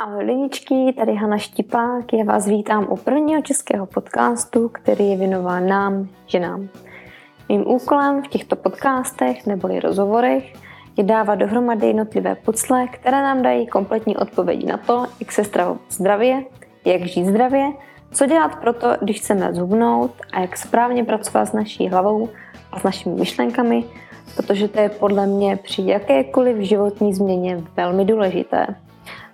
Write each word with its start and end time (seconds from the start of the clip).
Ahoj 0.00 0.24
liničky, 0.24 0.92
tady 0.96 1.14
Hana 1.14 1.38
Štipák, 1.38 2.12
já 2.12 2.24
vás 2.24 2.46
vítám 2.46 2.86
u 2.90 2.96
prvního 2.96 3.42
českého 3.42 3.86
podcastu, 3.86 4.68
který 4.68 5.10
je 5.10 5.16
věnován 5.16 5.68
nám, 5.68 6.08
ženám. 6.26 6.68
Mým 7.48 7.66
úkolem 7.66 8.22
v 8.22 8.28
těchto 8.28 8.56
podcastech 8.56 9.46
neboli 9.46 9.80
rozhovorech 9.80 10.52
je 10.96 11.04
dávat 11.04 11.34
dohromady 11.34 11.86
jednotlivé 11.86 12.34
pucle, 12.34 12.86
které 12.88 13.22
nám 13.22 13.42
dají 13.42 13.66
kompletní 13.66 14.16
odpovědi 14.16 14.66
na 14.66 14.76
to, 14.76 15.06
jak 15.20 15.32
se 15.32 15.44
stravovat 15.44 15.80
zdravě, 15.90 16.44
jak 16.84 17.02
žít 17.02 17.26
zdravě, 17.26 17.66
co 18.12 18.26
dělat 18.26 18.56
pro 18.60 18.72
to, 18.72 18.88
když 19.00 19.20
chceme 19.20 19.54
zhubnout 19.54 20.10
a 20.32 20.40
jak 20.40 20.56
správně 20.56 21.04
pracovat 21.04 21.46
s 21.46 21.52
naší 21.52 21.88
hlavou 21.88 22.28
a 22.72 22.80
s 22.80 22.82
našimi 22.82 23.14
myšlenkami, 23.14 23.84
protože 24.36 24.68
to 24.68 24.80
je 24.80 24.88
podle 24.88 25.26
mě 25.26 25.56
při 25.56 25.82
jakékoliv 25.86 26.56
životní 26.56 27.14
změně 27.14 27.64
velmi 27.76 28.04
důležité. 28.04 28.66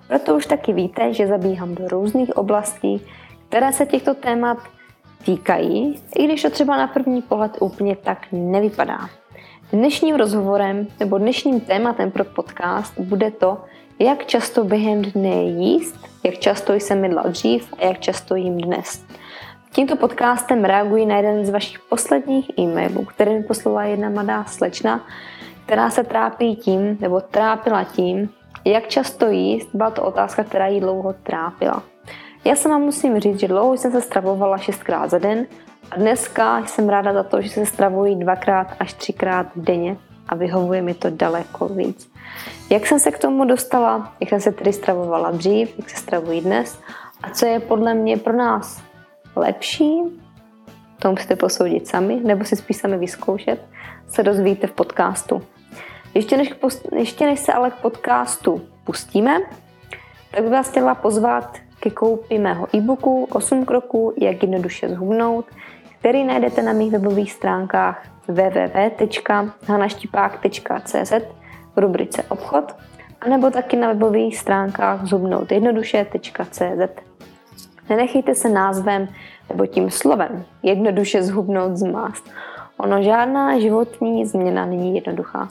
Proto 0.08 0.36
už 0.36 0.46
taky 0.46 0.72
víte, 0.72 1.14
že 1.14 1.26
zabíhám 1.26 1.74
do 1.74 1.88
různých 1.88 2.36
oblastí, 2.36 3.02
které 3.48 3.72
se 3.72 3.86
těchto 3.86 4.14
témat 4.14 4.58
týkají, 5.24 6.02
i 6.18 6.24
když 6.24 6.42
to 6.42 6.50
třeba 6.50 6.76
na 6.76 6.86
první 6.86 7.22
pohled 7.22 7.56
úplně 7.60 7.96
tak 7.96 8.26
nevypadá. 8.32 8.98
Dnešním 9.72 10.16
rozhovorem 10.16 10.86
nebo 11.00 11.18
dnešním 11.18 11.60
tématem 11.60 12.10
pro 12.10 12.24
podcast 12.24 13.00
bude 13.00 13.30
to, 13.30 13.58
jak 13.98 14.26
často 14.26 14.64
během 14.64 15.02
dne 15.02 15.42
jíst, 15.42 15.96
jak 16.24 16.38
často 16.38 16.74
jsem 16.74 17.04
jedla 17.04 17.22
dřív 17.22 17.74
a 17.78 17.84
jak 17.84 18.00
často 18.00 18.34
jím 18.34 18.60
dnes. 18.60 19.04
Tímto 19.72 19.96
podcastem 19.96 20.64
reaguji 20.64 21.06
na 21.06 21.16
jeden 21.16 21.46
z 21.46 21.50
vašich 21.50 21.78
posledních 21.80 22.58
e-mailů, 22.58 23.04
který 23.04 23.34
mi 23.34 23.42
poslala 23.42 23.84
jedna 23.84 24.10
mladá 24.10 24.44
slečna, 24.44 25.06
která 25.66 25.90
se 25.90 26.04
trápí 26.04 26.56
tím, 26.56 26.98
nebo 27.00 27.20
trápila 27.20 27.84
tím, 27.84 28.30
jak 28.70 28.88
často 28.88 29.26
jíst, 29.26 29.68
byla 29.74 29.90
to 29.90 30.02
otázka, 30.02 30.44
která 30.44 30.66
jí 30.66 30.80
dlouho 30.80 31.12
trápila. 31.12 31.82
Já 32.44 32.56
sama 32.56 32.78
musím 32.78 33.20
říct, 33.20 33.40
že 33.40 33.48
dlouho 33.48 33.76
jsem 33.76 33.92
se 33.92 34.00
stravovala 34.00 34.58
šestkrát 34.58 35.10
za 35.10 35.18
den 35.18 35.46
a 35.90 35.96
dneska 35.96 36.66
jsem 36.66 36.88
ráda 36.88 37.12
za 37.12 37.22
to, 37.22 37.40
že 37.40 37.48
se 37.48 37.66
stravuji 37.66 38.16
dvakrát 38.16 38.68
až 38.80 38.92
třikrát 38.92 39.46
denně 39.56 39.96
a 40.28 40.34
vyhovuje 40.34 40.82
mi 40.82 40.94
to 40.94 41.10
daleko 41.10 41.68
víc. 41.68 42.12
Jak 42.70 42.86
jsem 42.86 42.98
se 42.98 43.10
k 43.10 43.18
tomu 43.18 43.44
dostala, 43.44 44.12
jak 44.20 44.30
jsem 44.30 44.40
se 44.40 44.52
tedy 44.52 44.72
stravovala 44.72 45.30
dřív, 45.30 45.78
jak 45.78 45.90
se 45.90 45.96
stravuji 45.96 46.40
dnes 46.40 46.80
a 47.22 47.30
co 47.30 47.46
je 47.46 47.60
podle 47.60 47.94
mě 47.94 48.16
pro 48.16 48.36
nás 48.36 48.82
lepší, 49.36 50.02
to 50.98 51.10
musíte 51.10 51.36
posoudit 51.36 51.88
sami, 51.88 52.20
nebo 52.24 52.44
si 52.44 52.56
spíš 52.56 52.76
sami 52.76 52.98
vyzkoušet, 52.98 53.60
se 54.08 54.22
dozvíte 54.22 54.66
v 54.66 54.72
podcastu. 54.72 55.42
Ještě 56.16 56.36
než, 56.36 56.54
ještě 56.96 57.26
než 57.26 57.40
se 57.40 57.52
ale 57.52 57.70
k 57.70 57.74
podcastu 57.74 58.60
pustíme, 58.84 59.38
tak 60.30 60.42
bych 60.42 60.52
vás 60.52 60.70
chtěla 60.70 60.94
pozvat 60.94 61.58
ke 61.80 61.90
koupi 61.90 62.38
mého 62.38 62.76
e-booku 62.76 63.28
8 63.30 63.64
kroků, 63.64 64.14
jak 64.16 64.42
jednoduše 64.42 64.88
zhubnout, 64.88 65.44
který 65.98 66.24
najdete 66.24 66.62
na 66.62 66.72
mých 66.72 66.92
webových 66.92 67.32
stránkách 67.32 68.06
www.hanaštipák.cz 68.28 71.12
v 71.76 71.78
rubrice 71.78 72.22
obchod, 72.22 72.76
anebo 73.20 73.50
taky 73.50 73.76
na 73.76 73.88
webových 73.88 74.38
stránkách 74.38 75.06
zhubnoutjednoduše.cz. 75.06 77.02
Nenechejte 77.88 78.34
se 78.34 78.48
názvem 78.48 79.08
nebo 79.48 79.66
tím 79.66 79.90
slovem 79.90 80.44
jednoduše 80.62 81.22
zhubnout 81.22 81.76
zmást. 81.76 82.30
Ono 82.76 83.02
žádná 83.02 83.60
životní 83.60 84.26
změna 84.26 84.66
není 84.66 84.94
jednoduchá. 84.94 85.48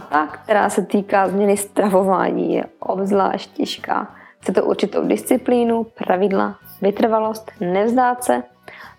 A 0.00 0.02
ta, 0.02 0.26
která 0.26 0.70
se 0.70 0.82
týká 0.86 1.28
změny 1.28 1.56
stravování, 1.56 2.54
je 2.54 2.64
obzvlášť 2.78 3.52
těžká. 3.52 4.14
Chce 4.40 4.52
to 4.52 4.64
určitou 4.64 5.08
disciplínu, 5.08 5.84
pravidla, 5.84 6.58
vytrvalost, 6.82 7.50
nevzdát 7.60 8.24
se, 8.24 8.42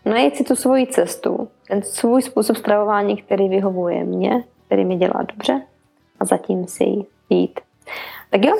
najít 0.06 0.38
si 0.38 0.44
tu 0.44 0.56
svoji 0.56 0.88
cestu, 0.88 1.50
ten 1.68 1.82
svůj 1.82 2.22
způsob 2.22 2.58
stravování, 2.58 3.18
který 3.18 3.50
vyhovuje 3.50 4.04
mně, 4.04 4.44
který 4.66 4.86
mi 4.86 4.96
dělá 4.96 5.22
dobře 5.32 5.62
a 6.20 6.26
zatím 6.26 6.68
si 6.68 6.84
jít. 7.30 7.60
Tak 8.30 8.46
jo, 8.46 8.56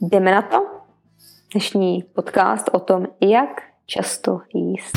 jdeme 0.00 0.30
na 0.30 0.42
to. 0.42 0.66
Dnešní 1.52 2.04
podcast 2.12 2.70
o 2.72 2.78
tom, 2.78 3.06
jak 3.20 3.62
často 3.86 4.40
jíst. 4.54 4.96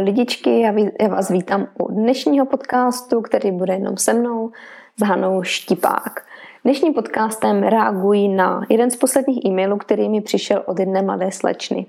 Ahoj 0.00 0.06
lidičky, 0.06 0.60
já, 0.60 0.74
já 1.00 1.08
vás 1.08 1.30
vítám 1.30 1.66
u 1.78 1.92
dnešního 1.92 2.46
podcastu, 2.46 3.20
který 3.20 3.52
bude 3.52 3.74
jenom 3.74 3.96
se 3.96 4.12
mnou, 4.12 4.50
s 4.96 5.02
Hanou 5.02 5.42
Štipák. 5.42 6.26
Dnešním 6.64 6.94
podcastem 6.94 7.62
reaguji 7.62 8.28
na 8.28 8.66
jeden 8.68 8.90
z 8.90 8.96
posledních 8.96 9.44
e-mailů, 9.44 9.76
který 9.76 10.08
mi 10.08 10.20
přišel 10.20 10.62
od 10.66 10.78
jedné 10.78 11.02
mladé 11.02 11.32
slečny. 11.32 11.86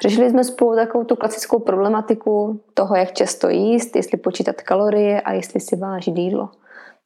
Řešili 0.00 0.30
jsme 0.30 0.44
spolu 0.44 0.76
takovou 0.76 1.04
tu 1.04 1.16
klasickou 1.16 1.58
problematiku 1.58 2.60
toho, 2.74 2.96
jak 2.96 3.12
často 3.12 3.48
jíst, 3.48 3.96
jestli 3.96 4.18
počítat 4.18 4.62
kalorie 4.62 5.20
a 5.20 5.32
jestli 5.32 5.60
si 5.60 5.76
vážit 5.76 6.16
jídlo. 6.16 6.48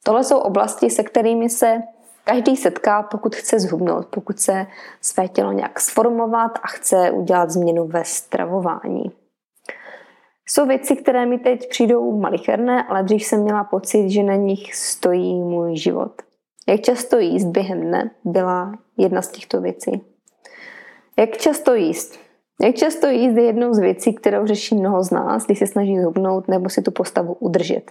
Tohle 0.03 0.25
jsou 0.25 0.39
oblasti, 0.39 0.91
se 0.91 1.03
kterými 1.03 1.51
se 1.51 1.83
každý 2.25 2.57
setká, 2.57 3.03
pokud 3.03 3.35
chce 3.37 3.61
zhubnout, 3.61 4.07
pokud 4.07 4.39
se 4.39 4.67
své 5.01 5.29
tělo 5.29 5.53
nějak 5.53 5.81
sformovat 5.81 6.59
a 6.63 6.67
chce 6.67 7.11
udělat 7.11 7.51
změnu 7.51 7.87
ve 7.87 8.05
stravování. 8.05 9.13
Jsou 10.49 10.67
věci, 10.67 10.97
které 10.97 11.27
mi 11.27 11.39
teď 11.39 11.69
přijdou 11.69 12.19
malicherné, 12.19 12.85
ale 12.85 13.03
dřív 13.03 13.25
jsem 13.25 13.43
měla 13.43 13.65
pocit, 13.65 14.11
že 14.11 14.23
na 14.23 14.35
nich 14.35 14.75
stojí 14.75 15.35
můj 15.35 15.77
život. 15.77 16.13
Jak 16.69 16.81
často 16.81 17.19
jíst 17.19 17.45
během 17.45 17.81
dne 17.81 18.11
byla 18.25 18.73
jedna 18.97 19.23
z 19.23 19.29
těchto 19.29 19.61
věcí. 19.61 20.05
Jak 21.19 21.37
často 21.37 21.75
jíst? 21.75 22.19
Jak 22.63 22.75
často 22.75 23.07
jíst 23.07 23.37
je 23.37 23.45
jednou 23.45 23.75
z 23.75 23.79
věcí, 23.79 24.15
kterou 24.15 24.47
řeší 24.47 24.75
mnoho 24.75 25.03
z 25.03 25.11
nás, 25.11 25.47
když 25.47 25.59
se 25.59 25.67
snaží 25.67 26.01
zhubnout 26.01 26.49
nebo 26.49 26.69
si 26.69 26.83
tu 26.83 26.91
postavu 26.91 27.35
udržet. 27.35 27.91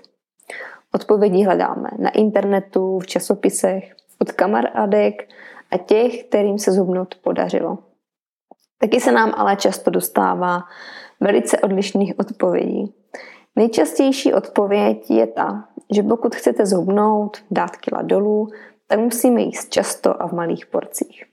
Odpovědi 0.93 1.43
hledáme 1.43 1.89
na 1.99 2.09
internetu, 2.09 2.99
v 2.99 3.07
časopisech, 3.07 3.95
od 4.19 4.31
kamarádek 4.31 5.29
a 5.71 5.77
těch, 5.77 6.23
kterým 6.23 6.59
se 6.59 6.71
zhubnout 6.71 7.15
podařilo. 7.15 7.77
Taky 8.77 8.99
se 8.99 9.11
nám 9.11 9.33
ale 9.37 9.55
často 9.55 9.91
dostává 9.91 10.63
velice 11.23 11.59
odlišných 11.59 12.13
odpovědí. 12.19 12.93
Nejčastější 13.55 14.33
odpověď 14.33 15.11
je 15.11 15.27
ta, 15.27 15.67
že 15.91 16.03
pokud 16.03 16.35
chcete 16.35 16.65
zhubnout, 16.65 17.37
dát 17.51 17.75
kila 17.77 18.01
dolů, 18.01 18.47
tak 18.87 18.99
musíme 18.99 19.41
jíst 19.41 19.69
často 19.69 20.21
a 20.21 20.27
v 20.27 20.31
malých 20.31 20.65
porcích. 20.65 21.23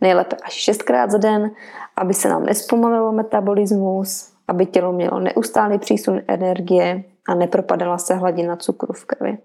Nejlépe 0.00 0.36
až 0.44 0.52
šestkrát 0.52 1.10
za 1.10 1.18
den, 1.18 1.50
aby 1.96 2.14
se 2.14 2.28
nám 2.28 2.46
nespomalilo 2.46 3.12
metabolismus, 3.12 4.32
aby 4.48 4.66
tělo 4.66 4.92
mělo 4.92 5.20
neustálý 5.20 5.78
přísun 5.78 6.20
energie 6.28 7.04
a 7.28 7.34
nepropadala 7.34 7.98
se 7.98 8.14
hladina 8.14 8.56
cukru 8.56 8.92
v 8.92 9.04
krvi. 9.04 9.38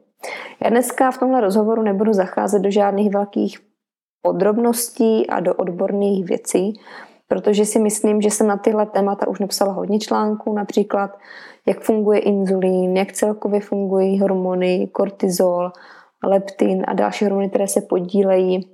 Já 0.64 0.70
dneska 0.70 1.12
v 1.12 1.18
tomhle 1.18 1.42
rozhovoru 1.42 1.82
nebudu 1.82 2.14
zacházet 2.14 2.62
do 2.62 2.72
žádných 2.72 3.14
velkých 3.14 3.60
podrobností 4.22 5.28
a 5.28 5.40
do 5.40 5.54
odborných 5.54 6.26
věcí, 6.26 6.74
protože 7.34 7.66
si 7.66 7.80
myslím, 7.80 8.22
že 8.22 8.30
jsem 8.30 8.48
na 8.48 8.58
tyhle 8.58 8.86
témata 8.86 9.28
už 9.28 9.40
napsala 9.40 9.74
hodně 9.74 10.00
článků, 10.00 10.54
například 10.54 11.18
jak 11.68 11.80
funguje 11.80 12.20
inzulín, 12.20 12.98
jak 12.98 13.12
celkově 13.12 13.62
fungují 13.62 14.20
hormony, 14.20 14.88
kortizol, 14.92 15.72
leptin 16.24 16.84
a 16.88 16.94
další 16.94 17.26
hormony, 17.26 17.50
které 17.50 17.68
se 17.68 17.82
podílejí 17.82 18.70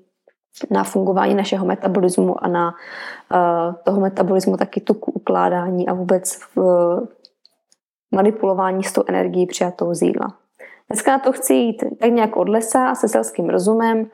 na 0.69 0.83
fungování 0.83 1.35
našeho 1.35 1.65
metabolismu 1.65 2.44
a 2.44 2.47
na 2.47 2.67
uh, 2.69 3.75
toho 3.83 4.01
metabolismu 4.01 4.57
taky 4.57 4.81
tuku 4.81 5.11
ukládání 5.11 5.88
a 5.88 5.94
vůbec 5.94 6.35
v 6.35 6.57
uh, 6.57 7.07
manipulování 8.11 8.83
s 8.83 8.94
tou 8.94 9.03
energií 9.07 9.45
přijatou 9.45 9.94
z 9.94 10.01
jídla. 10.01 10.27
Dneska 10.89 11.11
na 11.11 11.19
to 11.19 11.31
chci 11.31 11.53
jít 11.53 11.83
tak 12.00 12.11
nějak 12.11 12.38
od 12.38 12.50
lesa 12.50 12.95
se 12.95 13.07
selským 13.07 13.50
rozumem 13.50 14.06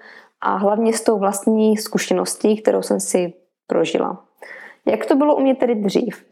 a 0.42 0.56
hlavně 0.56 0.94
s 0.94 1.04
tou 1.04 1.20
vlastní 1.20 1.78
zkušeností, 1.78 2.62
kterou 2.62 2.82
jsem 2.82 3.00
si 3.00 3.34
prožila. 3.68 4.25
Jak 4.88 5.06
to 5.06 5.16
bylo 5.16 5.36
u 5.36 5.42
mě 5.42 5.56
tedy 5.56 5.76
dřív? 5.76 6.26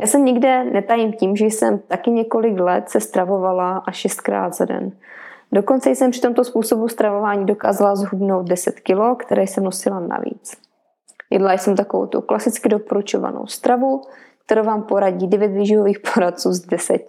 Já 0.00 0.06
jsem 0.06 0.24
nikde 0.24 0.64
netajím 0.64 1.12
tím, 1.12 1.36
že 1.36 1.46
jsem 1.46 1.78
taky 1.78 2.10
několik 2.10 2.60
let 2.60 2.88
se 2.88 3.00
stravovala 3.00 3.78
až 3.78 3.96
šestkrát 3.96 4.54
za 4.54 4.64
den. 4.64 4.92
Dokonce 5.52 5.90
jsem 5.90 6.10
při 6.10 6.20
tomto 6.20 6.44
způsobu 6.44 6.88
stravování 6.88 7.46
dokázala 7.46 7.96
zhubnout 7.96 8.48
10 8.48 8.80
kg, 8.80 9.16
které 9.18 9.42
jsem 9.42 9.64
nosila 9.64 10.00
navíc. 10.00 10.56
Jedla 11.30 11.52
jsem 11.52 11.76
takovou 11.76 12.06
tu 12.06 12.20
klasicky 12.20 12.68
doporučovanou 12.68 13.46
stravu, 13.46 14.02
kterou 14.44 14.64
vám 14.64 14.82
poradí 14.82 15.26
9 15.26 15.48
výživových 15.48 15.98
poradců 16.14 16.52
z 16.52 16.60
10. 16.60 17.02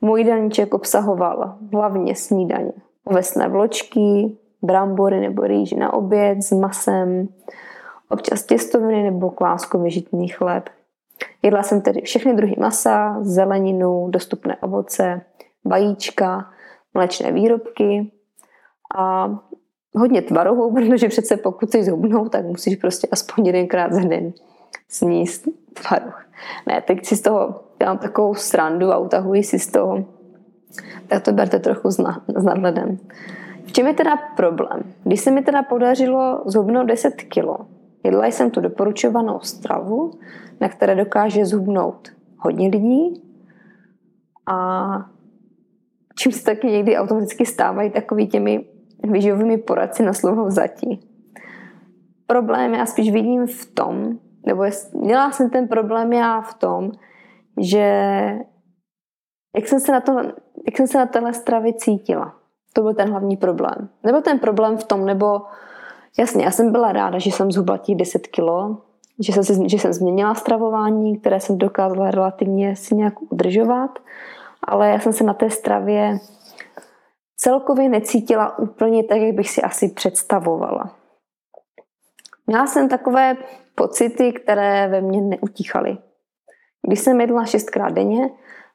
Můj 0.00 0.20
jídelníček 0.20 0.74
obsahoval 0.74 1.54
hlavně 1.72 2.14
snídaně, 2.14 2.72
ovesné 3.04 3.48
vločky, 3.48 4.36
brambory 4.62 5.20
nebo 5.20 5.42
rýži 5.42 5.76
na 5.76 5.92
oběd 5.92 6.42
s 6.42 6.52
masem, 6.52 7.28
občas 8.14 8.42
těstoviny 8.42 9.02
nebo 9.02 9.30
kváskový 9.30 9.90
žitný 9.90 10.28
chléb. 10.28 10.68
Jedla 11.42 11.62
jsem 11.62 11.80
tedy 11.80 12.00
všechny 12.00 12.34
druhy 12.34 12.54
masa, 12.58 13.16
zeleninu, 13.20 14.08
dostupné 14.10 14.56
ovoce, 14.56 15.20
vajíčka, 15.64 16.50
mléčné 16.94 17.32
výrobky 17.32 18.12
a 18.96 19.30
hodně 19.94 20.22
tvarohou, 20.22 20.72
protože 20.74 21.08
přece 21.08 21.36
pokud 21.36 21.68
chceš 21.68 21.84
zhubnout, 21.84 22.32
tak 22.32 22.44
musíš 22.44 22.76
prostě 22.76 23.08
aspoň 23.10 23.46
jedenkrát 23.46 23.92
za 23.92 24.00
den 24.00 24.32
sníst 24.88 25.48
tvaroh. 25.74 26.24
Ne, 26.66 26.82
teď 26.86 27.04
si 27.04 27.16
z 27.16 27.20
toho 27.20 27.60
dělám 27.78 27.98
takovou 27.98 28.34
srandu 28.34 28.92
a 28.92 28.98
utahuji 28.98 29.42
si 29.42 29.58
z 29.58 29.66
toho, 29.66 30.04
tak 31.06 31.22
to 31.22 31.32
berte 31.32 31.58
trochu 31.58 31.90
s 31.90 31.98
nadhledem. 32.42 32.98
V 33.64 33.72
čem 33.72 33.86
je 33.86 33.94
teda 33.94 34.16
problém? 34.36 34.94
Když 35.04 35.20
se 35.20 35.30
mi 35.30 35.42
teda 35.42 35.62
podařilo 35.62 36.42
zhubnout 36.46 36.86
10 36.86 37.10
kilo, 37.10 37.58
jedla 38.04 38.26
jsem 38.26 38.50
tu 38.50 38.60
doporučovanou 38.60 39.40
stravu, 39.40 40.10
na 40.60 40.68
které 40.68 40.94
dokáže 40.94 41.46
zhubnout 41.46 42.08
hodně 42.38 42.68
lidí 42.68 43.22
a 44.46 45.10
čím 46.18 46.32
se 46.32 46.44
taky 46.44 46.66
někdy 46.66 46.96
automaticky 46.96 47.46
stávají 47.46 47.90
takový 47.90 48.28
těmi 48.28 48.64
výživovými 49.02 49.58
poradci 49.58 50.02
na 50.02 50.12
slovo 50.12 50.44
vzatí. 50.44 51.00
Problém 52.26 52.74
já 52.74 52.86
spíš 52.86 53.12
vidím 53.12 53.46
v 53.46 53.66
tom, 53.74 54.18
nebo 54.46 54.64
měla 54.94 55.30
jsem 55.30 55.50
ten 55.50 55.68
problém 55.68 56.12
já 56.12 56.40
v 56.40 56.54
tom, 56.54 56.92
že 57.60 57.86
jak 59.56 59.68
jsem 59.68 59.80
se 59.80 59.92
na, 59.92 60.00
to, 60.00 60.12
jak 60.66 60.76
jsem 60.76 60.86
se 60.86 60.98
na 60.98 61.06
téhle 61.06 61.34
stravě 61.34 61.72
cítila. 61.72 62.34
To 62.72 62.82
byl 62.82 62.94
ten 62.94 63.10
hlavní 63.10 63.36
problém. 63.36 63.88
Nebo 64.04 64.20
ten 64.20 64.38
problém 64.38 64.76
v 64.76 64.84
tom, 64.84 65.06
nebo 65.06 65.40
jasně, 66.18 66.44
já 66.44 66.50
jsem 66.50 66.72
byla 66.72 66.92
ráda, 66.92 67.18
že 67.18 67.30
jsem 67.30 67.52
zhubla 67.52 67.78
těch 67.78 67.96
10 67.96 68.26
kilo, 68.26 68.76
že 69.18 69.32
jsem, 69.32 69.44
si, 69.44 69.68
že 69.68 69.78
jsem 69.78 69.92
změnila 69.92 70.34
stravování, 70.34 71.18
které 71.18 71.40
jsem 71.40 71.58
dokázala 71.58 72.10
relativně 72.10 72.76
si 72.76 72.94
nějak 72.94 73.32
udržovat, 73.32 73.98
ale 74.62 74.88
já 74.88 75.00
jsem 75.00 75.12
se 75.12 75.24
na 75.24 75.34
té 75.34 75.50
stravě 75.50 76.18
celkově 77.36 77.88
necítila 77.88 78.58
úplně 78.58 79.04
tak, 79.04 79.18
jak 79.18 79.34
bych 79.34 79.50
si 79.50 79.62
asi 79.62 79.88
představovala. 79.88 80.96
Měla 82.46 82.66
jsem 82.66 82.88
takové 82.88 83.36
pocity, 83.74 84.32
které 84.32 84.88
ve 84.88 85.00
mně 85.00 85.20
neutichaly. 85.20 85.98
Když 86.86 87.00
jsem 87.00 87.20
jedla 87.20 87.44
šestkrát 87.44 87.92
denně, 87.92 88.30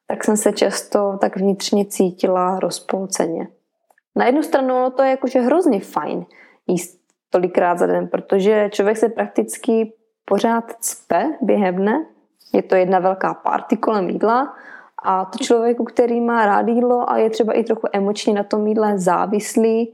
tak 0.07 0.23
jsem 0.23 0.37
se 0.37 0.53
často 0.53 1.17
tak 1.21 1.37
vnitřně 1.37 1.85
cítila 1.85 2.59
rozpolceně. 2.59 3.47
Na 4.15 4.25
jednu 4.25 4.43
stranu 4.43 4.89
to 4.89 5.03
je 5.03 5.09
jakože 5.09 5.39
hrozně 5.39 5.79
fajn 5.79 6.25
jíst 6.67 6.98
tolikrát 7.29 7.79
za 7.79 7.85
den, 7.85 8.07
protože 8.07 8.69
člověk 8.71 8.97
se 8.97 9.09
prakticky 9.09 9.93
pořád 10.25 10.71
cpe 10.79 11.29
během 11.41 11.75
dne. 11.75 12.05
Je 12.53 12.61
to 12.61 12.75
jedna 12.75 12.99
velká 12.99 13.33
party 13.33 13.77
kolem 13.77 14.09
jídla 14.09 14.55
a 15.03 15.25
to 15.25 15.37
člověku, 15.37 15.83
který 15.83 16.21
má 16.21 16.45
rád 16.45 16.67
jídlo 16.67 17.09
a 17.09 17.17
je 17.17 17.29
třeba 17.29 17.53
i 17.53 17.63
trochu 17.63 17.87
emočně 17.93 18.33
na 18.33 18.43
tom 18.43 18.67
jídle 18.67 18.99
závislý, 18.99 19.93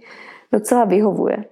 docela 0.52 0.86
vyhovuje. 0.86 1.46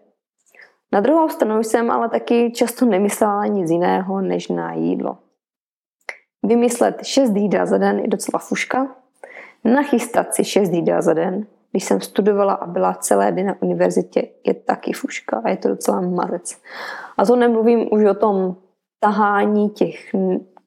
Na 0.91 0.99
druhou 0.99 1.29
stranu 1.29 1.63
jsem 1.63 1.91
ale 1.91 2.09
taky 2.09 2.51
často 2.51 2.85
nemyslela 2.85 3.45
nic 3.45 3.71
jiného 3.71 4.21
než 4.21 4.47
na 4.47 4.73
jídlo. 4.73 5.17
Vymyslet 6.43 7.05
6 7.05 7.35
jídel 7.35 7.65
za 7.65 7.77
den 7.77 7.99
je 7.99 8.07
docela 8.07 8.39
fuška. 8.39 8.95
Nachystat 9.63 10.33
si 10.33 10.43
6 10.43 10.69
jídel 10.69 11.01
za 11.01 11.13
den, 11.13 11.47
když 11.73 11.83
jsem 11.83 12.01
studovala 12.01 12.53
a 12.53 12.67
byla 12.67 12.93
celé 12.93 13.31
dny 13.31 13.43
na 13.43 13.55
univerzitě, 13.61 14.27
je 14.45 14.53
taky 14.53 14.93
fuška 14.93 15.41
a 15.43 15.49
je 15.49 15.57
to 15.57 15.67
docela 15.67 16.01
marec. 16.01 16.61
A 17.17 17.25
to 17.25 17.35
nemluvím 17.35 17.87
už 17.91 18.05
o 18.05 18.13
tom 18.13 18.55
tahání 18.99 19.69
těch 19.69 20.15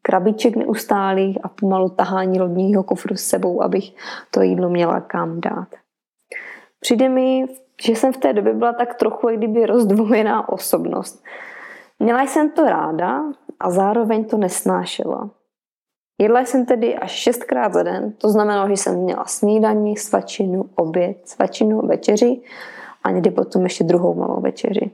krabiček 0.02 0.56
neustálých 0.56 1.38
a 1.42 1.48
pomalu 1.48 1.88
tahání 1.88 2.40
lodního 2.40 2.82
kofru 2.84 3.16
s 3.16 3.20
sebou, 3.20 3.62
abych 3.62 3.94
to 4.30 4.42
jídlo 4.42 4.68
měla 4.68 5.00
kam 5.00 5.40
dát. 5.40 5.68
Přijde 6.80 7.08
mi, 7.08 7.46
že 7.82 7.92
jsem 7.92 8.12
v 8.12 8.16
té 8.16 8.32
době 8.32 8.54
byla 8.54 8.72
tak 8.72 8.94
trochu 8.94 9.28
jak 9.28 9.38
kdyby 9.38 9.66
rozdvojená 9.66 10.48
osobnost. 10.48 11.24
Měla 11.98 12.22
jsem 12.22 12.50
to 12.50 12.64
ráda 12.64 13.22
a 13.60 13.70
zároveň 13.70 14.24
to 14.24 14.36
nesnášela. 14.36 15.30
Jedla 16.18 16.40
jsem 16.40 16.66
tedy 16.66 16.94
až 16.94 17.10
šestkrát 17.10 17.72
za 17.72 17.82
den, 17.82 18.12
to 18.12 18.28
znamenalo, 18.28 18.68
že 18.68 18.76
jsem 18.76 18.96
měla 18.96 19.24
snídaní, 19.24 19.96
svačinu, 19.96 20.70
oběd, 20.74 21.28
svačinu, 21.28 21.80
večeři 21.86 22.40
a 23.04 23.10
někdy 23.10 23.30
potom 23.30 23.62
ještě 23.62 23.84
druhou 23.84 24.14
malou 24.14 24.40
večeři. 24.40 24.90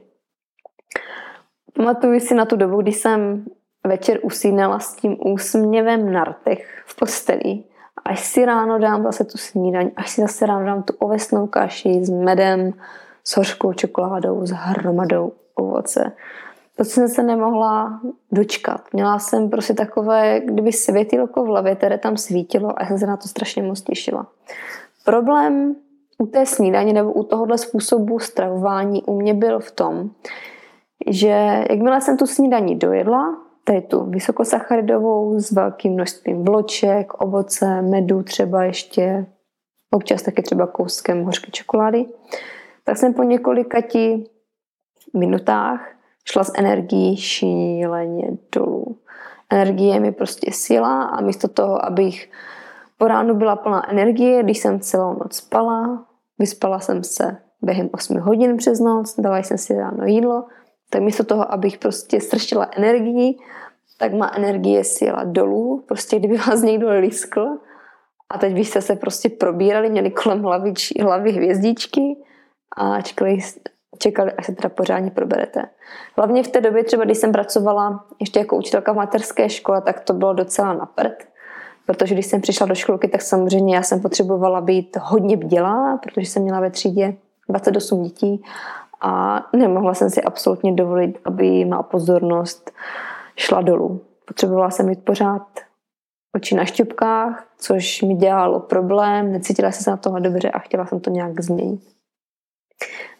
Pamatuju 1.73 2.19
si 2.19 2.35
na 2.35 2.45
tu 2.45 2.55
dobu, 2.55 2.81
kdy 2.81 2.91
jsem 2.91 3.45
večer 3.87 4.19
usínala 4.21 4.79
s 4.79 4.95
tím 4.95 5.17
úsměvem 5.25 6.11
na 6.11 6.23
rtech 6.23 6.83
v 6.85 6.95
posteli. 6.95 7.63
Až 8.05 8.19
si 8.25 8.45
ráno 8.45 8.79
dám 8.79 9.03
zase 9.03 9.23
tu 9.23 9.37
snídaň, 9.37 9.91
až 9.95 10.09
si 10.09 10.21
zase 10.21 10.45
ráno 10.45 10.65
dám 10.65 10.83
tu 10.83 10.93
ovesnou 10.99 11.47
kaši 11.47 12.05
s 12.05 12.09
medem, 12.09 12.73
s 13.23 13.37
hořkou 13.37 13.73
čokoládou, 13.73 14.45
s 14.45 14.51
hromadou 14.51 15.31
ovoce. 15.55 16.11
To 16.77 16.83
jsem 16.83 17.07
se 17.09 17.23
nemohla 17.23 18.01
dočkat. 18.31 18.81
Měla 18.93 19.19
jsem 19.19 19.49
prostě 19.49 19.73
takové, 19.73 20.39
kdyby 20.39 20.71
světýlko 20.71 21.43
v 21.43 21.47
hlavě, 21.47 21.75
které 21.75 21.97
tam 21.97 22.17
svítilo 22.17 22.79
a 22.79 22.83
já 22.83 22.87
jsem 22.87 22.99
se 22.99 23.07
na 23.07 23.17
to 23.17 23.27
strašně 23.27 23.63
moc 23.63 23.81
těšila. 23.81 24.27
Problém 25.05 25.75
u 26.17 26.25
té 26.25 26.45
snídaně 26.45 26.93
nebo 26.93 27.13
u 27.13 27.23
tohohle 27.23 27.57
způsobu 27.57 28.19
stravování 28.19 29.03
u 29.03 29.21
mě 29.21 29.33
byl 29.33 29.59
v 29.59 29.71
tom, 29.71 30.09
že 31.07 31.63
jakmile 31.69 32.01
jsem 32.01 32.17
tu 32.17 32.27
snídaní 32.27 32.75
dojedla, 32.75 33.37
tady 33.63 33.81
tu 33.81 34.03
vysokosacharidovou 34.03 35.39
s 35.39 35.51
velkým 35.51 35.93
množstvím 35.93 36.43
vloček, 36.43 37.21
ovoce, 37.21 37.81
medu 37.81 38.23
třeba 38.23 38.63
ještě, 38.63 39.25
občas 39.91 40.21
taky 40.21 40.41
třeba 40.41 40.67
kouskem 40.67 41.23
hořké 41.23 41.51
čokolády, 41.51 42.05
tak 42.83 42.97
jsem 42.97 43.13
po 43.13 43.23
několika 43.23 43.81
ti 43.81 44.25
minutách 45.13 45.89
šla 46.25 46.43
s 46.43 46.51
energií 46.55 47.17
šíleně 47.17 48.29
dolů. 48.51 48.97
Energie 49.49 49.99
mi 49.99 50.11
prostě 50.11 50.51
síla 50.51 51.03
a 51.03 51.21
místo 51.21 51.47
toho, 51.47 51.85
abych 51.85 52.31
po 52.97 53.07
ránu 53.07 53.35
byla 53.35 53.55
plná 53.55 53.91
energie, 53.91 54.43
když 54.43 54.57
jsem 54.57 54.79
celou 54.79 55.13
noc 55.13 55.35
spala, 55.35 56.05
vyspala 56.39 56.79
jsem 56.79 57.03
se 57.03 57.37
během 57.61 57.89
8 57.93 58.19
hodin 58.19 58.57
přes 58.57 58.79
noc, 58.79 59.19
dala 59.19 59.37
jsem 59.37 59.57
si 59.57 59.73
ráno 59.73 60.05
jídlo, 60.05 60.45
tak 60.89 61.01
místo 61.01 61.23
toho, 61.23 61.53
abych 61.53 61.77
prostě 61.77 62.21
strštila 62.21 62.69
energii, 62.75 63.37
tak 63.97 64.13
má 64.13 64.31
energie 64.35 64.83
síla 64.83 65.23
dolů, 65.23 65.83
prostě 65.87 66.19
kdyby 66.19 66.37
vás 66.37 66.61
někdo 66.61 66.89
liskl 66.89 67.47
a 68.29 68.37
teď 68.37 68.53
byste 68.53 68.81
se 68.81 68.95
prostě 68.95 69.29
probírali, 69.29 69.89
měli 69.89 70.11
kolem 70.11 70.43
hlavy, 70.43 70.73
hlavy 71.01 71.31
hvězdičky 71.31 72.17
a 72.77 73.01
čekali, 73.01 73.37
čekali, 74.03 74.31
až 74.31 74.45
se 74.45 74.51
teda 74.55 74.69
pořádně 74.69 75.11
proberete. 75.11 75.61
Hlavně 76.17 76.43
v 76.43 76.47
té 76.47 76.61
době 76.61 76.83
třeba, 76.83 77.03
když 77.03 77.17
jsem 77.17 77.31
pracovala 77.31 78.05
ještě 78.19 78.39
jako 78.39 78.57
učitelka 78.57 78.93
v 78.93 78.95
materské 78.95 79.49
škole, 79.49 79.81
tak 79.81 79.99
to 79.99 80.13
bylo 80.13 80.33
docela 80.33 80.73
na 80.73 80.85
prd. 80.85 81.27
Protože 81.85 82.15
když 82.15 82.25
jsem 82.25 82.41
přišla 82.41 82.67
do 82.67 82.75
školky, 82.75 83.07
tak 83.07 83.21
samozřejmě 83.21 83.75
já 83.75 83.83
jsem 83.83 84.01
potřebovala 84.01 84.61
být 84.61 84.97
hodně 85.01 85.37
bdělá, 85.37 85.97
protože 85.97 86.27
jsem 86.27 86.43
měla 86.43 86.59
ve 86.59 86.69
třídě 86.69 87.15
28 87.49 88.03
dětí 88.03 88.43
a 89.01 89.43
nemohla 89.55 89.93
jsem 89.93 90.09
si 90.09 90.23
absolutně 90.23 90.73
dovolit, 90.73 91.19
aby 91.25 91.65
má 91.65 91.83
pozornost 91.83 92.71
šla 93.35 93.61
dolů. 93.61 94.01
Potřebovala 94.27 94.69
jsem 94.69 94.87
mít 94.87 95.05
pořád 95.05 95.47
oči 96.35 96.55
na 96.55 96.65
šťupkách, 96.65 97.47
což 97.57 98.01
mi 98.01 98.15
dělalo 98.15 98.59
problém, 98.59 99.31
necítila 99.31 99.71
jsem 99.71 99.83
se 99.83 99.91
na 99.91 99.97
toho 99.97 100.19
dobře 100.19 100.51
a 100.51 100.59
chtěla 100.59 100.85
jsem 100.85 100.99
to 100.99 101.09
nějak 101.09 101.41
změnit. 101.41 101.93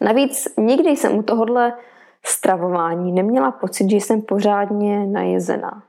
Navíc 0.02 0.48
nikdy 0.58 0.90
jsem 0.90 1.18
u 1.18 1.24
tohohle 1.24 1.74
stravování 2.26 3.12
neměla 3.12 3.52
pocit, 3.52 3.90
že 3.90 3.96
jsem 3.96 4.22
pořádně 4.22 5.06
najezená. 5.06 5.84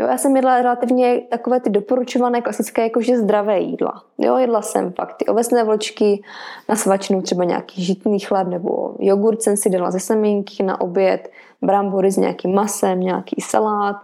Jo, 0.00 0.06
já 0.06 0.18
jsem 0.18 0.36
jedla 0.36 0.62
relativně 0.62 1.20
takové 1.30 1.60
ty 1.60 1.70
doporučované 1.70 2.40
klasické 2.40 2.82
jakože 2.82 3.18
zdravé 3.18 3.60
jídla. 3.60 4.02
Jo, 4.18 4.36
jedla 4.36 4.62
jsem 4.62 4.92
fakt 4.92 5.16
ty 5.16 5.26
ovesné 5.26 5.64
vločky, 5.64 6.22
na 6.68 6.76
svačinu 6.76 7.22
třeba 7.22 7.44
nějaký 7.44 7.84
žitný 7.84 8.18
chleb 8.18 8.48
nebo 8.48 8.94
jogurt 8.98 9.42
jsem 9.42 9.56
si 9.56 9.70
dala 9.70 9.90
ze 9.90 10.00
semínky 10.00 10.62
na 10.62 10.80
oběd, 10.80 11.30
brambory 11.62 12.10
s 12.10 12.16
nějakým 12.16 12.54
masem, 12.54 13.00
nějaký 13.00 13.40
salát, 13.40 13.96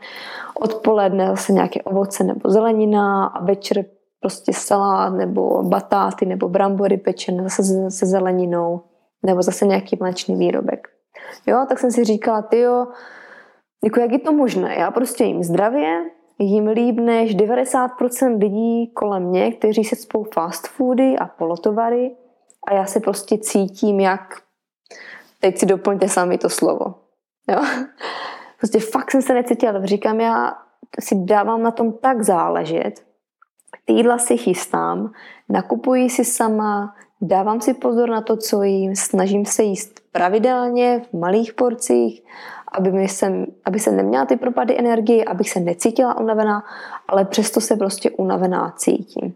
odpoledne 0.54 1.26
zase 1.26 1.52
nějaké 1.52 1.83
ovoce 1.83 2.25
nebo 2.25 2.50
zelenina 2.50 3.26
a 3.26 3.45
večer 3.45 3.85
prostě 4.25 4.52
salát 4.52 5.12
nebo 5.12 5.62
batáty 5.62 6.26
nebo 6.26 6.49
brambory 6.49 6.97
pečené 6.97 7.43
zase 7.43 7.90
se 7.90 8.07
zeleninou 8.07 8.81
nebo 9.23 9.43
zase 9.43 9.66
nějaký 9.66 9.97
mléčný 10.00 10.37
výrobek. 10.37 10.88
Jo, 11.47 11.66
tak 11.69 11.78
jsem 11.78 11.90
si 11.90 12.04
říkala, 12.04 12.43
ty 12.43 12.61
jo, 12.61 12.87
jako 13.85 14.00
jak 14.00 14.12
je 14.12 14.19
to 14.19 14.33
možné? 14.33 14.76
Já 14.78 14.90
prostě 14.90 15.25
jim 15.25 15.43
zdravě, 15.43 16.04
jim 16.38 16.69
líp 16.69 16.97
než 17.00 17.37
90% 17.37 18.38
lidí 18.38 18.93
kolem 18.95 19.23
mě, 19.23 19.52
kteří 19.52 19.85
se 19.85 19.97
spou 19.97 20.25
fast 20.35 20.69
foody 20.69 21.19
a 21.19 21.26
polotovary 21.26 22.16
a 22.66 22.75
já 22.75 22.87
se 22.87 23.00
prostě 23.00 23.38
cítím 23.38 24.00
jak, 24.00 24.35
teď 25.40 25.59
si 25.59 25.66
doplňte 25.66 26.09
sami 26.09 26.38
to 26.38 26.49
slovo. 26.49 26.95
Jo? 27.49 27.61
Prostě 28.59 28.81
fakt 28.81 29.11
jsem 29.11 29.23
se 29.23 29.35
necítila, 29.35 29.85
říkám, 29.87 30.21
já 30.21 30.54
si 31.00 31.14
dávám 31.14 31.62
na 31.62 31.71
tom 31.71 31.93
tak 31.93 32.23
záležet, 32.23 33.13
ty 33.85 33.93
jídla 33.93 34.19
si 34.19 34.37
chystám, 34.37 35.12
nakupuji 35.49 36.11
si 36.11 36.25
sama, 36.25 36.95
dávám 37.21 37.61
si 37.61 37.75
pozor 37.75 38.11
na 38.11 38.21
to, 38.21 38.37
co 38.37 38.62
jím, 38.62 38.97
snažím 38.97 39.45
se 39.45 39.62
jíst 39.62 40.00
pravidelně 40.12 41.02
v 41.11 41.19
malých 41.19 41.52
porcích, 41.52 42.23
aby, 42.73 42.93
mi 42.93 43.09
jsem, 43.09 43.47
aby 43.64 43.78
se 43.78 43.93
neměla 43.93 44.25
ty 44.25 44.37
propady 44.37 44.78
energie, 44.78 45.25
abych 45.25 45.50
se 45.50 45.61
necítila 45.61 46.19
unavená, 46.19 46.64
ale 47.09 47.25
přesto 47.25 47.61
se 47.61 47.76
prostě 47.76 48.11
unavená 48.11 48.75
cítím. 48.76 49.35